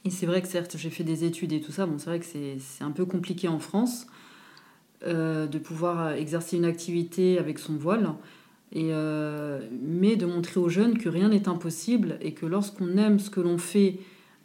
Et 0.05 0.11
c'est 0.11 0.27
vrai 0.27 0.41
que 0.41 0.49
certes, 0.49 0.77
j'ai 0.79 0.91
fait 0.91 1.05
des 1.05 1.25
études 1.25 1.53
et 1.53 1.61
tout 1.61 1.73
ça. 1.73 1.87
Bon, 1.87 1.99
c'est 1.99 2.11
vrai 2.11 2.21
que 2.21 2.27
c'est 2.27 2.85
un 2.85 2.93
peu 2.93 3.05
compliqué 3.05 3.49
en 3.49 3.59
France 3.59 4.07
euh, 5.05 5.47
de 5.47 5.59
pouvoir 5.59 6.13
exercer 6.13 6.57
une 6.57 6.65
activité 6.65 7.39
avec 7.39 7.59
son 7.59 7.75
voile. 7.75 8.13
Et, 8.73 8.89
euh, 8.93 9.61
mais 9.83 10.17
de 10.17 10.27
montrer 10.27 10.61
aux 10.61 10.69
jeunes 10.69 10.99
que 10.99 11.09
rien 11.09 11.29
n'est 11.29 11.49
impossible 11.49 12.19
et 12.21 12.35
que 12.35 12.47
lorsqu'on 12.47 12.97
aime 12.97 13.19
ce 13.19 13.31
que 13.31 13.41
l'on 13.41 13.59
fait 13.59 14.01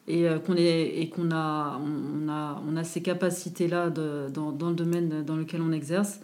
et 0.08 0.28
euh, 0.28 0.40
qu'on 0.40 0.56
et 0.56 1.10
qu'on 1.14 1.32
a, 1.32 1.80
on 1.80 2.30
a, 2.30 2.62
on 2.68 2.76
a 2.76 2.84
ces 2.84 3.02
capacités-là 3.02 3.90
dans, 3.90 4.52
dans, 4.52 4.70
le 4.70 4.76
domaine 4.76 5.24
dans 5.24 5.36
lequel 5.36 5.62
on 5.62 5.72
exerce, 5.72 6.20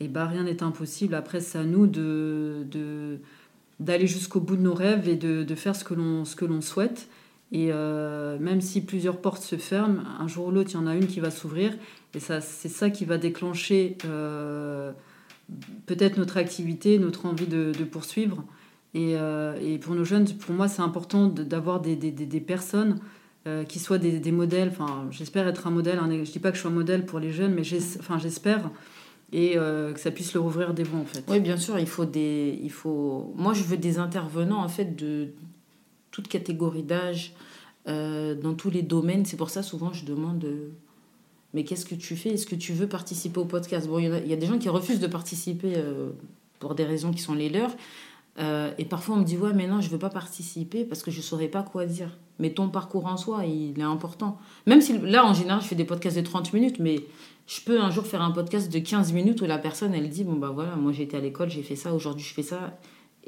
et 0.00 0.08
bah, 0.08 0.26
rien 0.26 0.44
n'est 0.44 0.62
impossible. 0.62 1.14
Après, 1.14 1.40
c'est 1.40 1.58
à 1.58 1.64
nous 1.64 1.86
de, 1.86 2.64
de 2.70 3.18
d'aller 3.80 4.06
jusqu'au 4.06 4.40
bout 4.40 4.56
de 4.56 4.62
nos 4.62 4.74
rêves 4.74 5.08
et 5.08 5.16
de, 5.16 5.42
de 5.42 5.54
faire 5.54 5.76
ce 5.76 5.84
que 5.84 5.94
l'on, 5.94 6.24
ce 6.24 6.36
que 6.36 6.44
l'on 6.44 6.60
souhaite. 6.60 7.08
Et 7.50 7.68
euh, 7.72 8.38
même 8.38 8.60
si 8.60 8.82
plusieurs 8.82 9.20
portes 9.20 9.42
se 9.42 9.56
ferment, 9.56 10.02
un 10.18 10.28
jour 10.28 10.46
ou 10.46 10.50
l'autre, 10.50 10.70
il 10.72 10.74
y 10.74 10.76
en 10.76 10.86
a 10.86 10.94
une 10.94 11.06
qui 11.06 11.20
va 11.20 11.30
s'ouvrir. 11.30 11.72
Et 12.14 12.20
ça, 12.20 12.40
c'est 12.40 12.68
ça 12.68 12.90
qui 12.90 13.04
va 13.04 13.16
déclencher 13.16 13.96
euh, 14.04 14.92
peut-être 15.86 16.18
notre 16.18 16.36
activité, 16.36 16.98
notre 16.98 17.26
envie 17.26 17.46
de, 17.46 17.72
poursuivre. 17.84 18.44
Et, 18.94 19.16
euh, 19.16 19.58
et, 19.62 19.78
pour 19.78 19.94
nos 19.94 20.04
jeunes, 20.04 20.26
pour 20.26 20.54
moi, 20.54 20.68
c'est 20.68 20.82
important 20.82 21.28
d'avoir 21.28 21.80
des, 21.80 21.96
des, 21.96 22.10
des, 22.10 22.40
personnes 22.40 22.98
qui 23.66 23.78
soient 23.78 23.96
des, 23.96 24.32
modèles. 24.32 24.68
Enfin, 24.68 25.06
j'espère 25.10 25.48
être 25.48 25.66
un 25.66 25.70
modèle. 25.70 25.98
Hein, 25.98 26.08
je 26.10 26.16
ne 26.16 26.24
dis 26.24 26.38
pas 26.38 26.50
que 26.50 26.56
je 26.56 26.60
suis 26.60 26.68
un 26.68 26.72
modèle 26.72 27.06
pour 27.06 27.18
les 27.18 27.32
jeunes, 27.32 27.54
mais 27.54 27.62
enfin, 27.98 28.18
Et 29.32 29.54
que 29.54 30.00
ça 30.00 30.10
puisse 30.10 30.32
leur 30.32 30.44
ouvrir 30.44 30.72
des 30.72 30.84
voies, 30.84 31.00
en 31.00 31.04
fait. 31.04 31.22
Oui, 31.28 31.40
bien 31.40 31.58
sûr, 31.58 31.78
il 31.78 31.86
faut 31.86 32.06
des... 32.06 32.58
Il 32.62 32.70
faut... 32.70 33.32
Moi, 33.36 33.52
je 33.52 33.62
veux 33.62 33.76
des 33.76 33.98
intervenants, 33.98 34.62
en 34.62 34.68
fait, 34.68 34.96
de 34.96 35.28
toute 36.10 36.28
catégorie 36.28 36.82
d'âge, 36.82 37.34
euh, 37.86 38.34
dans 38.34 38.54
tous 38.54 38.70
les 38.70 38.82
domaines. 38.82 39.24
C'est 39.24 39.36
pour 39.36 39.50
ça, 39.50 39.62
souvent, 39.62 39.92
je 39.92 40.04
demande 40.04 40.44
euh, 40.44 40.70
Mais 41.54 41.64
qu'est-ce 41.64 41.86
que 41.86 41.94
tu 41.94 42.16
fais? 42.16 42.30
Est-ce 42.30 42.46
que 42.46 42.56
tu 42.56 42.72
veux 42.72 42.88
participer 42.88 43.38
au 43.38 43.44
podcast? 43.44 43.88
Bon, 43.88 43.98
il 43.98 44.26
y, 44.26 44.32
a 44.32 44.36
des 44.36 44.46
gens 44.46 44.58
qui 44.58 44.68
refusent 44.68 45.00
de 45.00 45.06
participer 45.06 45.74
euh, 45.76 46.10
pour 46.58 46.74
des 46.74 46.84
raisons 46.84 47.12
qui 47.12 47.20
sont 47.20 47.34
les 47.34 47.48
leurs. 47.48 47.74
Et 48.38 48.84
parfois, 48.84 49.16
on 49.16 49.18
me 49.18 49.24
dit 49.24 49.36
Ouais, 49.36 49.52
mais 49.52 49.66
non, 49.66 49.80
je 49.80 49.90
veux 49.90 49.98
pas 49.98 50.10
participer 50.10 50.84
parce 50.84 51.02
que 51.02 51.10
je 51.10 51.20
saurais 51.20 51.48
pas 51.48 51.62
quoi 51.62 51.86
dire. 51.86 52.16
Mais 52.38 52.50
ton 52.50 52.68
parcours 52.68 53.06
en 53.06 53.16
soi, 53.16 53.44
il 53.46 53.78
est 53.78 53.82
important. 53.82 54.38
Même 54.66 54.80
si 54.80 54.96
là, 54.98 55.26
en 55.26 55.34
général, 55.34 55.60
je 55.60 55.66
fais 55.66 55.74
des 55.74 55.84
podcasts 55.84 56.16
de 56.16 56.22
30 56.22 56.52
minutes, 56.52 56.78
mais 56.78 57.00
je 57.48 57.60
peux 57.62 57.80
un 57.80 57.90
jour 57.90 58.06
faire 58.06 58.22
un 58.22 58.30
podcast 58.30 58.72
de 58.72 58.78
15 58.78 59.12
minutes 59.12 59.40
où 59.40 59.46
la 59.46 59.58
personne, 59.58 59.94
elle 59.94 60.08
dit 60.08 60.22
Bon, 60.22 60.34
bah 60.34 60.50
voilà, 60.54 60.76
moi 60.76 60.92
été 60.96 61.16
à 61.16 61.20
l'école, 61.20 61.50
j'ai 61.50 61.62
fait 61.62 61.76
ça, 61.76 61.92
aujourd'hui 61.94 62.24
je 62.24 62.34
fais 62.34 62.42
ça 62.42 62.78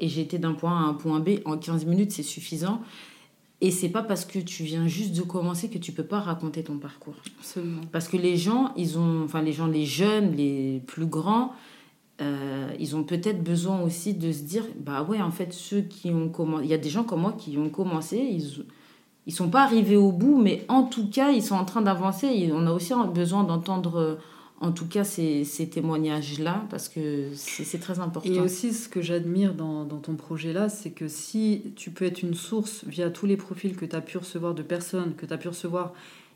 et 0.01 0.19
été 0.19 0.39
d'un 0.39 0.53
point 0.53 0.75
A 0.75 0.81
à 0.81 0.87
un 0.87 0.93
point 0.93 1.19
B 1.19 1.39
en 1.45 1.57
15 1.57 1.85
minutes, 1.85 2.11
c'est 2.11 2.23
suffisant. 2.23 2.81
Et 3.63 3.69
c'est 3.69 3.89
pas 3.89 4.01
parce 4.01 4.25
que 4.25 4.39
tu 4.39 4.63
viens 4.63 4.87
juste 4.87 5.15
de 5.15 5.21
commencer 5.21 5.69
que 5.69 5.77
tu 5.77 5.91
peux 5.91 6.03
pas 6.03 6.19
raconter 6.19 6.63
ton 6.63 6.77
parcours. 6.79 7.13
Absolument. 7.39 7.81
Parce 7.91 8.07
que 8.07 8.17
les 8.17 8.35
gens, 8.35 8.73
ils 8.75 8.97
ont, 8.97 9.23
enfin 9.23 9.43
les 9.43 9.53
gens, 9.53 9.67
les 9.67 9.85
jeunes, 9.85 10.35
les 10.35 10.81
plus 10.87 11.05
grands, 11.05 11.53
euh, 12.21 12.69
ils 12.79 12.95
ont 12.95 13.03
peut-être 13.03 13.43
besoin 13.43 13.81
aussi 13.81 14.13
de 14.13 14.31
se 14.31 14.43
dire, 14.43 14.63
bah 14.77 15.03
ouais, 15.03 15.21
en 15.21 15.31
fait, 15.31 15.53
ceux 15.53 15.81
qui 15.81 16.11
ont 16.11 16.29
commencé, 16.29 16.65
il 16.65 16.69
y 16.69 16.73
a 16.73 16.77
des 16.77 16.89
gens 16.89 17.03
comme 17.03 17.21
moi 17.21 17.33
qui 17.37 17.57
ont 17.57 17.69
commencé, 17.69 18.17
ils, 18.17 18.65
ils 19.25 19.33
sont 19.33 19.49
pas 19.49 19.63
arrivés 19.63 19.97
au 19.97 20.11
bout, 20.11 20.41
mais 20.41 20.63
en 20.67 20.83
tout 20.83 21.09
cas, 21.09 21.31
ils 21.31 21.43
sont 21.43 21.55
en 21.55 21.65
train 21.65 21.81
d'avancer. 21.81 22.51
On 22.53 22.67
a 22.67 22.71
aussi 22.71 22.93
besoin 23.13 23.43
d'entendre 23.43 24.19
en 24.61 24.71
tout 24.71 24.85
cas 24.85 25.03
ces, 25.03 25.43
témoignages-là, 25.71 26.65
parce 26.69 26.87
que 26.87 27.29
c'est 27.33 27.79
très 27.79 27.99
important. 27.99 28.29
Et 28.29 28.39
aussi, 28.39 28.73
ce 28.73 28.87
que 28.87 29.01
j'admire 29.01 29.55
dans, 29.55 29.85
dans, 29.85 29.97
ton 29.97 30.15
projet-là, 30.15 30.69
c'est 30.69 30.91
que 30.91 31.07
si 31.07 31.73
tu 31.75 31.89
peux 31.89 32.05
être 32.05 32.21
une 32.21 32.35
source 32.35 32.85
via 32.85 33.09
tous 33.09 33.25
les 33.25 33.37
profils 33.37 33.75
que 33.75 33.85
tu 33.85 33.95
as 33.95 34.01
pu 34.01 34.19
recevoir 34.19 34.53
de 34.53 34.61
personnes, 34.61 35.15
que 35.15 35.25
tu 35.25 35.33
as 35.33 35.37
pu 35.37 35.47
recevoir, 35.47 35.93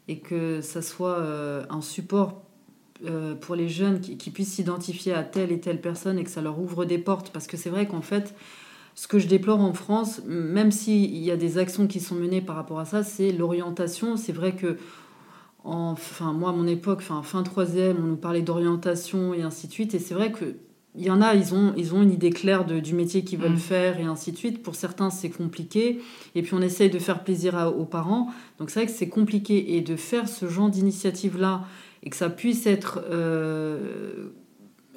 et 0.07 0.17
que 0.17 0.59
ça 0.61 0.81
soit 0.81 1.19
euh, 1.19 1.65
un 1.69 1.81
support 1.81 2.41
euh, 3.03 3.35
pour 3.35 3.55
les 3.55 3.67
jeunes 3.67 3.99
qui, 3.99 4.17
qui 4.17 4.29
puissent 4.29 4.53
s'identifier 4.53 5.13
à 5.13 5.23
telle 5.23 5.51
et 5.51 5.59
telle 5.59 5.81
personne 5.81 6.17
et 6.17 6.23
que 6.23 6.29
ça 6.29 6.41
leur 6.41 6.59
ouvre 6.59 6.85
des 6.85 6.97
portes, 6.97 7.31
parce 7.31 7.47
que 7.47 7.57
c'est 7.57 7.69
vrai 7.69 7.87
qu'en 7.87 8.01
fait, 8.01 8.33
ce 8.95 9.07
que 9.09 9.19
je 9.19 9.27
déplore 9.27 9.59
en 9.59 9.73
France, 9.73 10.21
même 10.25 10.71
s'il 10.71 11.17
y 11.17 11.29
a 11.29 11.35
des 11.35 11.57
actions 11.57 11.85
qui 11.85 11.99
sont 11.99 12.15
menées 12.15 12.41
par 12.41 12.55
rapport 12.55 12.79
à 12.79 12.85
ça, 12.85 13.03
c'est 13.03 13.33
l'orientation. 13.33 14.15
C'est 14.15 14.31
vrai 14.31 14.55
que 14.55 14.77
enfin, 15.65 16.31
moi, 16.31 16.51
à 16.51 16.53
mon 16.53 16.65
époque, 16.65 16.99
enfin, 17.01 17.21
fin 17.21 17.43
troisième, 17.43 17.97
on 17.97 18.07
nous 18.07 18.15
parlait 18.15 18.41
d'orientation 18.41 19.33
et 19.33 19.41
ainsi 19.41 19.67
de 19.67 19.73
suite. 19.73 19.93
Et 19.93 19.99
c'est 19.99 20.13
vrai 20.13 20.31
que 20.31 20.55
il 20.97 21.03
y 21.03 21.11
en 21.11 21.21
a, 21.21 21.35
ils 21.35 21.53
ont, 21.53 21.73
ils 21.75 21.93
ont 21.93 22.01
une 22.01 22.13
idée 22.13 22.29
claire 22.29 22.65
de, 22.65 22.79
du 22.79 22.93
métier 22.93 23.25
qu'ils 23.25 23.37
veulent 23.37 23.51
mm. 23.51 23.57
faire 23.57 23.99
et 23.99 24.03
ainsi 24.03 24.31
de 24.31 24.37
suite. 24.37 24.63
Pour 24.63 24.75
certains, 24.75 25.09
c'est 25.09 25.29
compliqué. 25.29 26.01
Et 26.35 26.41
puis, 26.41 26.53
on 26.53 26.61
essaye 26.61 26.89
de 26.89 26.99
faire 26.99 27.21
plaisir 27.25 27.73
aux 27.77 27.83
parents. 27.83 28.29
Donc, 28.59 28.69
c'est 28.69 28.79
vrai 28.79 28.85
que 28.85 28.97
c'est 28.97 29.09
compliqué. 29.09 29.75
Et 29.75 29.81
de 29.81 29.97
faire 29.97 30.29
ce 30.29 30.47
genre 30.47 30.69
d'initiative-là 30.69 31.65
et 32.05 32.09
que 32.09 32.15
ça 32.15 32.29
puisse 32.29 32.67
être 32.67 33.03
euh, 33.09 34.29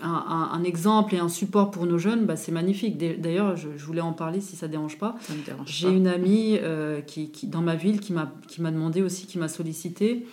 un, 0.00 0.50
un, 0.52 0.62
exemple 0.62 1.14
et 1.14 1.18
un 1.18 1.30
support 1.30 1.70
pour 1.70 1.86
nos 1.86 1.98
jeunes, 1.98 2.26
bah, 2.26 2.36
c'est 2.36 2.52
magnifique. 2.52 2.98
D'ailleurs, 2.98 3.56
je, 3.56 3.68
voulais 3.68 4.02
en 4.02 4.12
parler 4.12 4.40
si 4.40 4.56
ça 4.56 4.66
ne 4.66 4.72
dérange 4.72 4.98
pas. 4.98 5.16
J'ai 5.64 5.88
une 5.88 6.06
amie 6.06 6.58
euh, 6.60 7.00
qui, 7.00 7.30
qui, 7.30 7.46
dans 7.46 7.62
ma 7.62 7.74
ville 7.74 8.00
qui 8.00 8.12
m'a 8.12 8.30
demandé 8.70 9.02
aussi, 9.02 9.26
qui 9.26 9.38
m'a 9.38 9.48
sollicité 9.48 10.26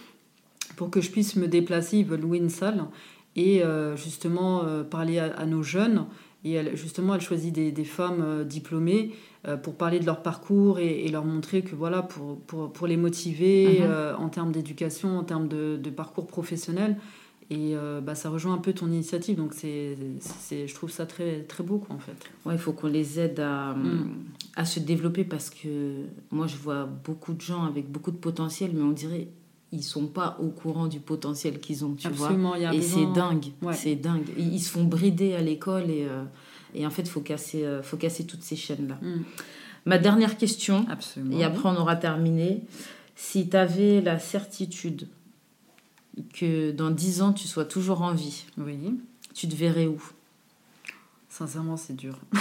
pour 0.76 0.90
que 0.90 1.00
je 1.00 1.10
puisse 1.10 1.38
me 1.38 1.48
déplacer. 1.48 2.00
Ils 2.00 2.06
veulent 2.06 2.22
louer 2.22 2.38
une 2.38 2.50
salle 2.50 2.86
et 3.38 3.64
euh, 3.64 3.96
justement 3.96 4.64
parler 4.84 5.20
à, 5.20 5.46
nos 5.46 5.64
jeunes. 5.64 6.06
Et 6.44 6.52
elle, 6.52 6.76
justement, 6.76 7.16
elle 7.16 7.22
choisit 7.22 7.54
des, 7.56 7.72
des 7.72 7.86
femmes 7.86 8.44
diplômées 8.44 9.14
pour 9.64 9.76
parler 9.76 10.00
de 10.00 10.06
leur 10.06 10.22
parcours 10.22 10.80
et, 10.80 11.08
leur 11.10 11.26
montrer 11.26 11.62
que 11.62 11.76
voilà, 11.76 12.02
pour, 12.02 12.40
pour, 12.42 12.72
pour 12.72 12.88
les 12.88 12.98
motiver 12.98 13.82
mhm. 13.82 14.16
en 14.20 14.30
termes 14.30 14.52
d'éducation, 14.52 15.18
en 15.18 15.24
termes 15.24 15.48
de, 15.48 15.78
de, 15.78 15.90
parcours 15.90 16.28
professionnel. 16.28 16.98
Et 17.52 17.76
bah, 18.02 18.16
ça 18.16 18.32
rejoint 18.32 18.56
un 18.56 18.60
peu 18.60 18.74
ton 18.74 18.88
initiative, 18.88 19.38
donc 19.38 19.54
c'est, 19.54 19.96
je 20.52 20.74
trouve 20.74 20.90
ça 20.90 21.06
très, 21.06 21.44
très 21.44 21.64
beau, 21.64 21.78
quoi, 21.78 21.96
en 21.96 22.00
fait. 22.00 22.18
Ouais, 22.44 22.56
il 22.56 22.60
faut 22.60 22.72
qu'on 22.72 22.88
les 22.88 23.20
aide 23.20 23.40
à, 23.40 23.76
mm. 23.76 24.10
à 24.56 24.66
se 24.66 24.80
développer 24.80 25.24
parce 25.24 25.52
que 25.52 26.06
moi, 26.32 26.48
je 26.48 26.58
vois 26.58 26.86
beaucoup 26.86 27.34
de 27.34 27.42
gens 27.42 27.64
avec 27.66 27.92
beaucoup 27.92 28.10
de 28.12 28.18
potentiel, 28.18 28.72
mais 28.74 28.82
on 28.82 28.92
dirait 28.92 29.28
ils 29.76 29.84
sont 29.84 30.08
pas 30.08 30.38
au 30.42 30.48
courant 30.48 30.88
du 30.88 31.00
potentiel 31.00 31.60
qu'ils 31.60 31.86
ont, 31.86 31.94
tu 31.94 32.08
Absolument, 32.08 32.56
vois. 32.56 32.74
et 32.74 32.82
c'est 32.82 33.06
dingue, 33.14 33.52
c'est 33.74 33.96
dingue. 33.96 34.28
Ils, 34.38 34.60
se 34.60 34.70
font 34.70 34.84
brider 34.84 35.36
à 35.36 35.42
l'école 35.42 35.90
et, 35.90 36.06
euh, 36.10 36.24
et 36.76 36.86
en 36.86 36.90
fait, 36.90 37.08
faut 37.08 37.22
casser, 37.22 37.64
euh, 37.64 37.82
faut 37.82 37.98
casser 37.98 38.26
toutes 38.26 38.44
ces 38.44 38.56
chaînes-là. 38.56 38.98
Mm. 39.02 39.24
Ma 39.86 39.98
dernière 39.98 40.38
question, 40.38 40.86
Absolument. 40.90 41.38
et 41.38 41.44
après 41.44 41.70
on 41.70 41.78
aura 41.78 41.96
terminé. 41.96 42.62
Si 43.16 43.48
tu 43.48 43.56
avais 43.56 44.02
la 44.02 44.18
certitude 44.20 45.08
que 46.34 46.72
dans 46.72 46.90
10 46.92 47.22
ans, 47.22 47.34
tu 47.34 47.48
sois 47.48 47.66
toujours 47.66 48.02
en 48.02 48.14
vie, 48.14 48.46
oui. 48.58 48.78
tu 49.34 49.48
te 49.48 49.56
verrais 49.56 49.86
où? 49.86 50.02
Sincèrement, 51.30 51.76
c'est 51.76 51.96
dur. 51.96 52.18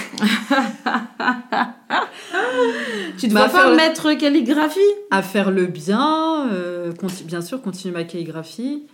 tu 3.19 3.27
dois 3.27 3.49
faire 3.49 3.71
le... 3.71 3.77
mettre 3.77 4.13
calligraphie? 4.15 4.79
À 5.11 5.21
faire 5.21 5.51
le 5.51 5.67
bien, 5.67 6.49
euh, 6.53 6.93
bien 7.25 7.41
sûr, 7.41 7.61
continuer 7.61 7.93
ma 7.93 8.05
calligraphie, 8.05 8.85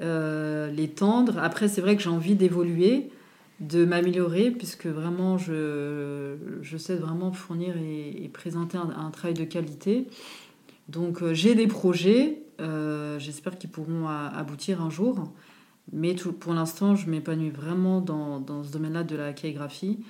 euh, 0.00 0.70
l'étendre. 0.70 1.38
Après, 1.38 1.68
c'est 1.68 1.82
vrai 1.82 1.94
que 1.94 2.02
j'ai 2.02 2.08
envie 2.08 2.36
d'évoluer, 2.36 3.10
de 3.60 3.84
m'améliorer, 3.84 4.50
puisque 4.50 4.86
vraiment, 4.86 5.38
je, 5.38 6.36
je 6.62 6.76
sais 6.76 6.96
vraiment 6.96 7.32
fournir 7.32 7.76
et, 7.76 8.28
présenter 8.32 8.78
un, 8.78 9.10
travail 9.10 9.34
de 9.34 9.44
qualité. 9.44 10.06
Donc, 10.88 11.22
euh, 11.22 11.34
j'ai 11.34 11.54
des 11.54 11.66
projets, 11.66 12.42
j'espère 13.18 13.58
qu'ils 13.58 13.70
pourront 13.70 14.08
aboutir 14.08 14.82
un 14.82 14.90
jour. 14.90 15.30
Mais 15.92 16.14
pour 16.14 16.54
l'instant, 16.54 16.94
je 16.94 17.10
m'épanouis 17.10 17.50
vraiment 17.50 18.00
dans, 18.00 18.62
ce 18.62 18.70
domaine-là 18.70 19.02
de 19.02 19.16
la 19.16 19.32
calligraphie. 19.32 20.00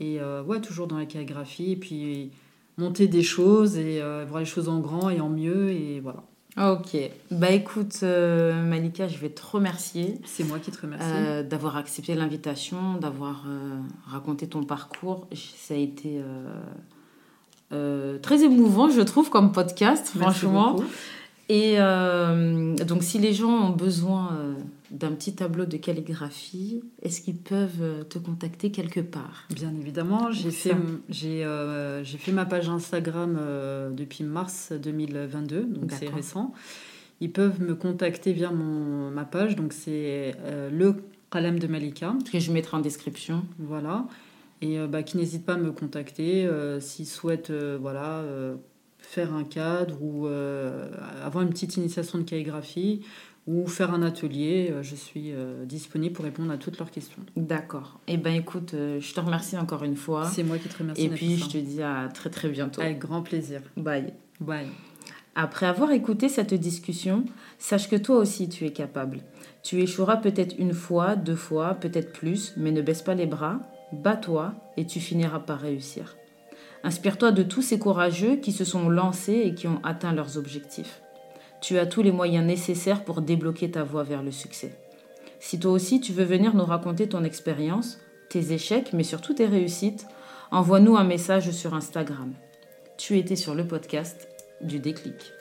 Et 0.00 0.20
euh, 0.20 0.42
toujours 0.60 0.86
dans 0.86 0.98
la 0.98 1.06
calligraphie. 1.06 1.72
Et 1.72 1.76
puis 1.76 2.30
monter 2.76 3.08
des 3.08 3.22
choses 3.22 3.76
et 3.76 4.00
euh, 4.00 4.24
voir 4.28 4.40
les 4.40 4.46
choses 4.46 4.68
en 4.68 4.80
grand 4.80 5.10
et 5.10 5.20
en 5.20 5.28
mieux. 5.28 5.70
Et 5.70 6.00
voilà. 6.00 6.24
Ok. 6.60 6.96
Bah 7.30 7.50
écoute, 7.50 8.00
euh, 8.02 8.62
Malika, 8.62 9.06
je 9.08 9.18
vais 9.18 9.28
te 9.28 9.42
remercier. 9.44 10.18
C'est 10.24 10.44
moi 10.44 10.58
qui 10.58 10.70
te 10.70 10.80
remercie. 10.80 11.44
d'avoir 11.48 11.76
accepté 11.76 12.14
l'invitation, 12.14 12.94
d'avoir 12.94 13.44
raconté 14.06 14.46
ton 14.48 14.64
parcours. 14.64 15.28
Ça 15.34 15.74
a 15.74 15.76
été 15.76 16.20
très 17.70 18.42
émouvant, 18.42 18.90
je 18.90 19.00
trouve, 19.02 19.30
comme 19.30 19.52
podcast, 19.52 20.12
franchement. 20.16 20.76
Et 21.48 21.76
donc, 21.78 23.02
si 23.02 23.18
les 23.18 23.32
gens 23.32 23.68
ont 23.68 23.70
besoin 23.70 24.36
d'un 24.90 25.12
petit 25.12 25.34
tableau 25.34 25.66
de 25.66 25.76
calligraphie, 25.76 26.82
est-ce 27.02 27.20
qu'ils 27.20 27.36
peuvent 27.36 27.82
euh, 27.82 28.04
te 28.04 28.18
contacter 28.18 28.70
quelque 28.70 29.00
part? 29.00 29.46
Bien 29.50 29.72
évidemment, 29.78 30.30
j'ai 30.32 30.50
fait, 30.50 30.74
j'ai, 31.08 31.44
euh, 31.44 32.04
fait 32.04 32.32
ma 32.32 32.46
page 32.46 32.68
Instagram 32.68 33.36
euh, 33.38 33.90
depuis 33.90 34.24
mars 34.24 34.72
2022, 34.72 35.64
donc 35.64 35.92
c'est 35.92 36.08
récent. 36.08 36.52
Ils 37.20 37.32
peuvent 37.32 37.60
me 37.60 37.74
contacter 37.74 38.32
via 38.32 38.50
mon, 38.50 39.10
ma 39.10 39.24
page, 39.24 39.56
donc 39.56 39.72
c'est 39.72 40.34
le 40.70 40.94
Kalem 41.30 41.58
de 41.58 41.66
Malika. 41.66 42.14
Que 42.30 42.38
je 42.38 42.52
mettrai 42.52 42.76
en 42.76 42.80
description. 42.80 43.42
Voilà. 43.58 44.06
Et 44.62 44.78
bah, 44.86 45.02
qui 45.02 45.16
n'hésitent 45.16 45.44
pas 45.44 45.54
à 45.54 45.58
me 45.58 45.72
contacter 45.72 46.48
s'ils 46.78 47.08
souhaitent 47.08 47.50
voilà, 47.50 48.22
faire 49.00 49.34
un 49.34 49.42
cadre 49.42 50.00
ou 50.00 50.28
avoir 50.28 51.42
une 51.42 51.50
petite 51.50 51.76
initiation 51.76 52.18
de 52.18 52.22
calligraphie 52.22 53.00
ou 53.48 53.66
faire 53.66 53.94
un 53.94 54.02
atelier. 54.02 54.74
Je 54.82 54.94
suis 54.94 55.32
disponible 55.64 56.14
pour 56.14 56.26
répondre 56.26 56.52
à 56.52 56.58
toutes 56.58 56.78
leurs 56.78 56.90
questions. 56.90 57.22
D'accord. 57.34 57.98
Eh 58.06 58.18
bien, 58.18 58.34
écoute, 58.34 58.74
je 58.74 59.14
te 59.14 59.20
remercie 59.20 59.56
encore 59.56 59.84
une 59.84 59.96
fois. 59.96 60.26
C'est 60.26 60.42
moi 60.44 60.58
qui 60.58 60.68
te 60.68 60.76
remercie. 60.76 61.06
Et 61.06 61.08
puis, 61.08 61.38
je 61.38 61.48
te 61.48 61.56
dis 61.58 61.82
à 61.82 62.08
très 62.12 62.28
très 62.28 62.50
bientôt. 62.50 62.82
Avec 62.82 62.98
grand 62.98 63.22
plaisir. 63.22 63.62
Bye. 63.76 64.12
Bye. 64.38 64.66
Après 65.34 65.66
avoir 65.66 65.92
écouté 65.92 66.28
cette 66.28 66.52
discussion, 66.52 67.24
sache 67.58 67.88
que 67.88 67.96
toi 67.96 68.16
aussi 68.16 68.48
tu 68.48 68.64
es 68.66 68.72
capable. 68.72 69.20
Tu 69.62 69.80
échoueras 69.80 70.16
peut-être 70.16 70.54
une 70.58 70.74
fois, 70.74 71.16
deux 71.16 71.36
fois, 71.36 71.74
peut-être 71.74 72.12
plus, 72.12 72.54
mais 72.56 72.72
ne 72.72 72.82
baisse 72.82 73.02
pas 73.02 73.14
les 73.14 73.26
bras, 73.26 73.60
bats-toi 73.92 74.52
et 74.76 74.84
tu 74.84 74.98
finiras 74.98 75.38
par 75.38 75.60
réussir. 75.60 76.16
Inspire-toi 76.82 77.30
de 77.30 77.44
tous 77.44 77.62
ces 77.62 77.78
courageux 77.78 78.36
qui 78.36 78.50
se 78.52 78.64
sont 78.64 78.88
lancés 78.88 79.42
et 79.44 79.54
qui 79.54 79.68
ont 79.68 79.80
atteint 79.84 80.12
leurs 80.12 80.38
objectifs. 80.38 81.02
Tu 81.60 81.78
as 81.78 81.86
tous 81.86 82.02
les 82.02 82.12
moyens 82.12 82.46
nécessaires 82.46 83.04
pour 83.04 83.20
débloquer 83.20 83.70
ta 83.70 83.84
voie 83.84 84.04
vers 84.04 84.22
le 84.22 84.30
succès. 84.30 84.72
Si 85.40 85.58
toi 85.58 85.72
aussi 85.72 86.00
tu 86.00 86.12
veux 86.12 86.24
venir 86.24 86.54
nous 86.54 86.64
raconter 86.64 87.08
ton 87.08 87.24
expérience, 87.24 87.98
tes 88.28 88.52
échecs, 88.52 88.92
mais 88.92 89.04
surtout 89.04 89.34
tes 89.34 89.46
réussites, 89.46 90.06
envoie-nous 90.50 90.96
un 90.96 91.04
message 91.04 91.50
sur 91.50 91.74
Instagram. 91.74 92.34
Tu 92.96 93.18
étais 93.18 93.36
sur 93.36 93.54
le 93.54 93.66
podcast 93.66 94.28
du 94.60 94.78
déclic. 94.78 95.37